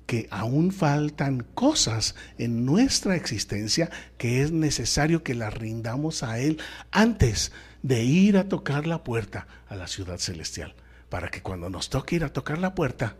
que 0.06 0.28
aún 0.30 0.70
faltan 0.70 1.44
cosas 1.54 2.14
en 2.38 2.64
nuestra 2.64 3.16
existencia 3.16 3.90
que 4.16 4.42
es 4.42 4.52
necesario 4.52 5.24
que 5.24 5.34
las 5.34 5.52
rindamos 5.52 6.22
a 6.22 6.38
Él 6.38 6.60
antes 6.92 7.50
de 7.82 8.04
ir 8.04 8.38
a 8.38 8.48
tocar 8.48 8.86
la 8.86 9.02
puerta 9.02 9.48
a 9.66 9.74
la 9.74 9.88
ciudad 9.88 10.18
celestial 10.18 10.76
para 11.08 11.28
que 11.28 11.42
cuando 11.42 11.70
nos 11.70 11.90
toque 11.90 12.16
ir 12.16 12.24
a 12.24 12.32
tocar 12.32 12.58
la 12.58 12.74
puerta, 12.74 13.16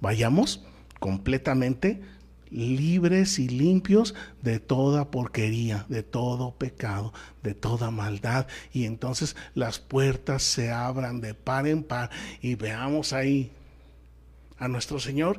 vayamos 0.00 0.64
completamente 0.98 2.00
libres 2.50 3.38
y 3.38 3.48
limpios 3.48 4.14
de 4.42 4.58
toda 4.58 5.10
porquería, 5.10 5.84
de 5.88 6.02
todo 6.02 6.54
pecado, 6.54 7.12
de 7.42 7.54
toda 7.54 7.90
maldad. 7.90 8.46
Y 8.72 8.84
entonces 8.84 9.36
las 9.54 9.78
puertas 9.78 10.42
se 10.42 10.70
abran 10.70 11.20
de 11.20 11.34
par 11.34 11.66
en 11.66 11.82
par 11.82 12.10
y 12.40 12.54
veamos 12.54 13.12
ahí 13.12 13.52
a 14.58 14.68
nuestro 14.68 14.98
Señor 14.98 15.38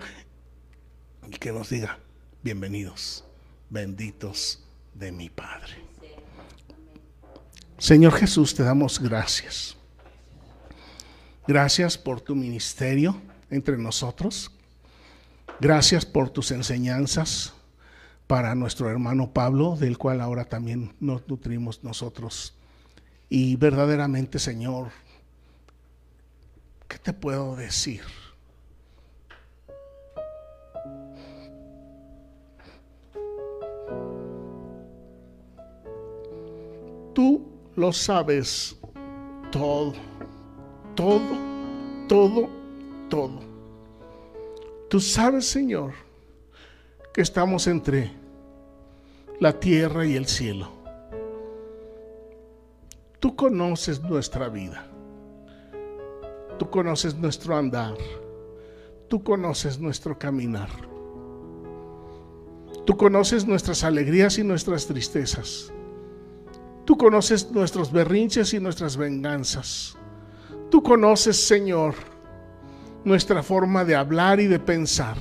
y 1.27 1.37
que 1.37 1.51
nos 1.51 1.69
diga, 1.69 1.99
bienvenidos, 2.43 3.25
benditos 3.69 4.63
de 4.93 5.11
mi 5.11 5.29
Padre. 5.29 5.89
Señor 7.77 8.13
Jesús, 8.13 8.53
te 8.53 8.63
damos 8.63 8.99
gracias 8.99 9.78
Gracias 11.49 11.97
por 11.97 12.21
tu 12.21 12.35
ministerio 12.35 13.19
entre 13.49 13.75
nosotros. 13.75 14.51
Gracias 15.59 16.05
por 16.05 16.29
tus 16.29 16.51
enseñanzas 16.51 17.55
para 18.27 18.53
nuestro 18.53 18.87
hermano 18.87 19.33
Pablo, 19.33 19.75
del 19.75 19.97
cual 19.97 20.21
ahora 20.21 20.45
también 20.45 20.93
nos 20.99 21.27
nutrimos 21.27 21.83
nosotros. 21.83 22.53
Y 23.29 23.55
verdaderamente, 23.55 24.37
Señor, 24.37 24.89
¿qué 26.87 26.99
te 26.99 27.13
puedo 27.13 27.55
decir? 27.55 28.03
Tú 37.15 37.51
lo 37.75 37.91
sabes 37.91 38.75
todo 39.51 40.09
todo, 40.99 41.21
todo, 42.09 42.49
todo. 43.09 43.39
Tú 44.89 44.99
sabes, 44.99 45.45
Señor, 45.45 45.93
que 47.13 47.21
estamos 47.21 47.67
entre 47.67 48.11
la 49.39 49.57
tierra 49.57 50.05
y 50.05 50.17
el 50.17 50.25
cielo. 50.25 50.67
Tú 53.21 53.33
conoces 53.33 54.01
nuestra 54.01 54.49
vida. 54.49 54.87
Tú 56.57 56.69
conoces 56.69 57.15
nuestro 57.15 57.55
andar. 57.55 57.95
Tú 59.07 59.23
conoces 59.23 59.79
nuestro 59.79 60.19
caminar. 60.19 60.69
Tú 62.85 62.97
conoces 62.97 63.47
nuestras 63.47 63.85
alegrías 63.85 64.37
y 64.37 64.43
nuestras 64.43 64.85
tristezas. 64.85 65.71
Tú 66.83 66.97
conoces 66.97 67.49
nuestros 67.51 67.89
berrinches 67.89 68.53
y 68.53 68.59
nuestras 68.59 68.97
venganzas. 68.97 69.95
Tú 70.70 70.84
conoces, 70.84 71.36
Señor, 71.47 71.95
nuestra 73.03 73.41
forma 73.41 73.84
de 73.84 73.95
hablar 73.95 74.39
y 74.39 74.45
de 74.45 74.59
pensar. 74.59 75.17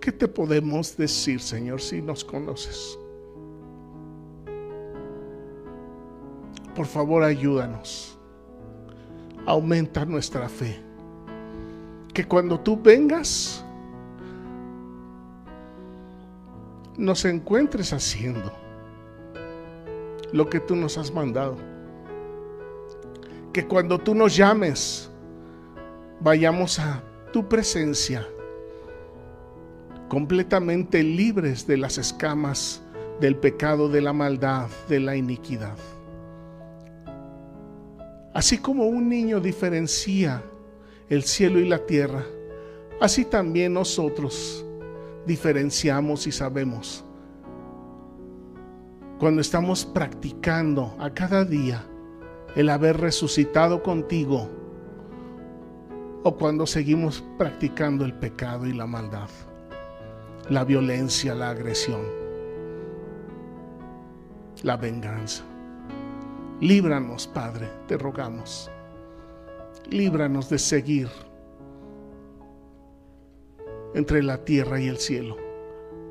¿Qué 0.00 0.10
te 0.10 0.26
podemos 0.26 0.96
decir, 0.96 1.40
Señor, 1.40 1.80
si 1.80 2.02
nos 2.02 2.24
conoces? 2.24 2.98
Por 6.74 6.86
favor, 6.86 7.22
ayúdanos. 7.22 8.18
Aumenta 9.46 10.04
nuestra 10.04 10.48
fe. 10.48 10.80
Que 12.12 12.24
cuando 12.26 12.58
tú 12.58 12.76
vengas, 12.82 13.64
nos 16.96 17.24
encuentres 17.24 17.92
haciendo 17.92 18.52
lo 20.32 20.50
que 20.50 20.58
tú 20.58 20.74
nos 20.74 20.98
has 20.98 21.12
mandado 21.12 21.71
que 23.52 23.66
cuando 23.66 23.98
tú 23.98 24.14
nos 24.14 24.34
llames, 24.34 25.10
vayamos 26.20 26.78
a 26.78 27.02
tu 27.32 27.48
presencia 27.48 28.26
completamente 30.08 31.02
libres 31.02 31.66
de 31.66 31.76
las 31.76 31.98
escamas 31.98 32.82
del 33.20 33.36
pecado, 33.36 33.88
de 33.88 34.00
la 34.00 34.12
maldad, 34.12 34.68
de 34.88 35.00
la 35.00 35.16
iniquidad. 35.16 35.76
Así 38.34 38.58
como 38.58 38.86
un 38.86 39.08
niño 39.08 39.40
diferencia 39.40 40.42
el 41.08 41.22
cielo 41.24 41.58
y 41.58 41.68
la 41.68 41.78
tierra, 41.86 42.24
así 43.00 43.24
también 43.24 43.74
nosotros 43.74 44.64
diferenciamos 45.26 46.26
y 46.26 46.32
sabemos. 46.32 47.04
Cuando 49.18 49.40
estamos 49.40 49.84
practicando 49.84 50.96
a 50.98 51.10
cada 51.10 51.44
día 51.44 51.86
el 52.56 52.68
haber 52.68 52.98
resucitado 52.98 53.82
contigo, 53.82 54.48
o 56.22 56.36
cuando 56.36 56.66
seguimos 56.66 57.24
practicando 57.38 58.04
el 58.04 58.14
pecado 58.14 58.66
y 58.66 58.72
la 58.72 58.86
maldad, 58.86 59.28
la 60.48 60.64
violencia, 60.64 61.34
la 61.34 61.50
agresión, 61.50 62.02
la 64.62 64.76
venganza. 64.76 65.44
Líbranos, 66.60 67.26
Padre, 67.26 67.68
te 67.88 67.98
rogamos. 67.98 68.70
Líbranos 69.90 70.48
de 70.48 70.58
seguir 70.60 71.08
entre 73.94 74.22
la 74.22 74.44
tierra 74.44 74.80
y 74.80 74.86
el 74.86 74.98
cielo. 74.98 75.36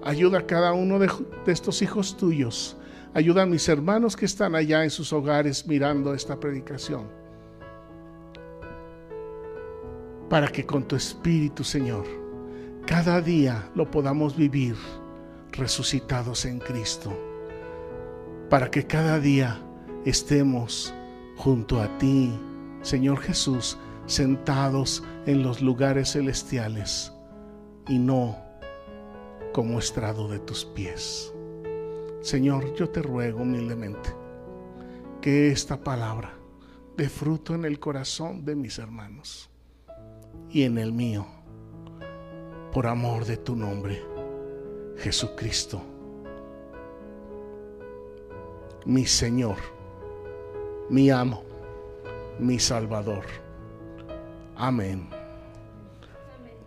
Ayuda 0.04 0.40
a 0.40 0.48
cada 0.48 0.74
uno 0.74 1.00
de, 1.00 1.10
estos 1.46 1.82
hijos 1.82 2.18
tuyos. 2.18 2.78
Ayuda 3.14 3.42
a 3.42 3.46
mis 3.46 3.68
hermanos 3.68 4.16
que 4.16 4.24
están 4.24 4.56
allá 4.56 4.86
en 4.86 4.90
sus 4.90 5.12
hogares 5.12 5.68
mirando 5.68 6.14
esta 6.14 6.40
predicación. 6.40 7.10
Para 10.30 10.48
que 10.48 10.66
con 10.66 10.88
tu 10.88 10.96
Espíritu, 10.96 11.66
Señor, 11.66 12.06
cada 12.86 13.20
día 13.20 13.70
lo 13.76 13.92
podamos 13.92 14.38
vivir 14.38 14.78
resucitados 15.52 16.46
en 16.46 16.60
Cristo. 16.60 17.12
Para 18.50 18.72
que 18.72 18.88
cada 18.88 19.20
día 19.20 19.62
estemos 20.06 20.94
junto 21.36 21.82
a 21.82 21.98
ti, 21.98 22.32
Señor 22.82 23.20
Jesús, 23.20 23.78
sentados 24.06 25.04
en 25.26 25.44
los 25.44 25.62
lugares 25.62 26.14
celestiales 26.14 27.12
y 27.90 28.00
no 28.00 28.38
como 29.52 29.80
estrado 29.80 30.30
de 30.30 30.40
tus 30.40 30.64
pies. 30.64 31.31
Señor, 32.22 32.76
yo 32.76 32.88
te 32.90 33.02
ruego 33.02 33.42
humildemente 33.42 34.16
que 35.22 35.52
esta 35.52 35.84
palabra 35.84 36.34
dé 36.96 37.10
fruto 37.10 37.56
en 37.56 37.66
el 37.66 37.80
corazón 37.80 38.46
de 38.46 38.56
mis 38.56 38.78
hermanos 38.78 39.50
y 40.52 40.64
en 40.64 40.78
el 40.78 40.94
mío, 40.94 41.26
por 42.72 42.86
amor 42.86 43.26
de 43.26 43.38
tu 43.38 43.56
nombre, 43.56 44.04
Jesucristo, 44.98 45.82
mi 48.86 49.06
Señor, 49.08 49.58
mi 50.90 51.10
amo, 51.10 51.44
mi 52.38 52.60
Salvador. 52.60 53.26
Amén. 54.56 55.10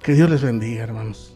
Que 0.02 0.14
Dios 0.14 0.28
les 0.28 0.42
bendiga, 0.42 0.82
hermanos. 0.82 1.33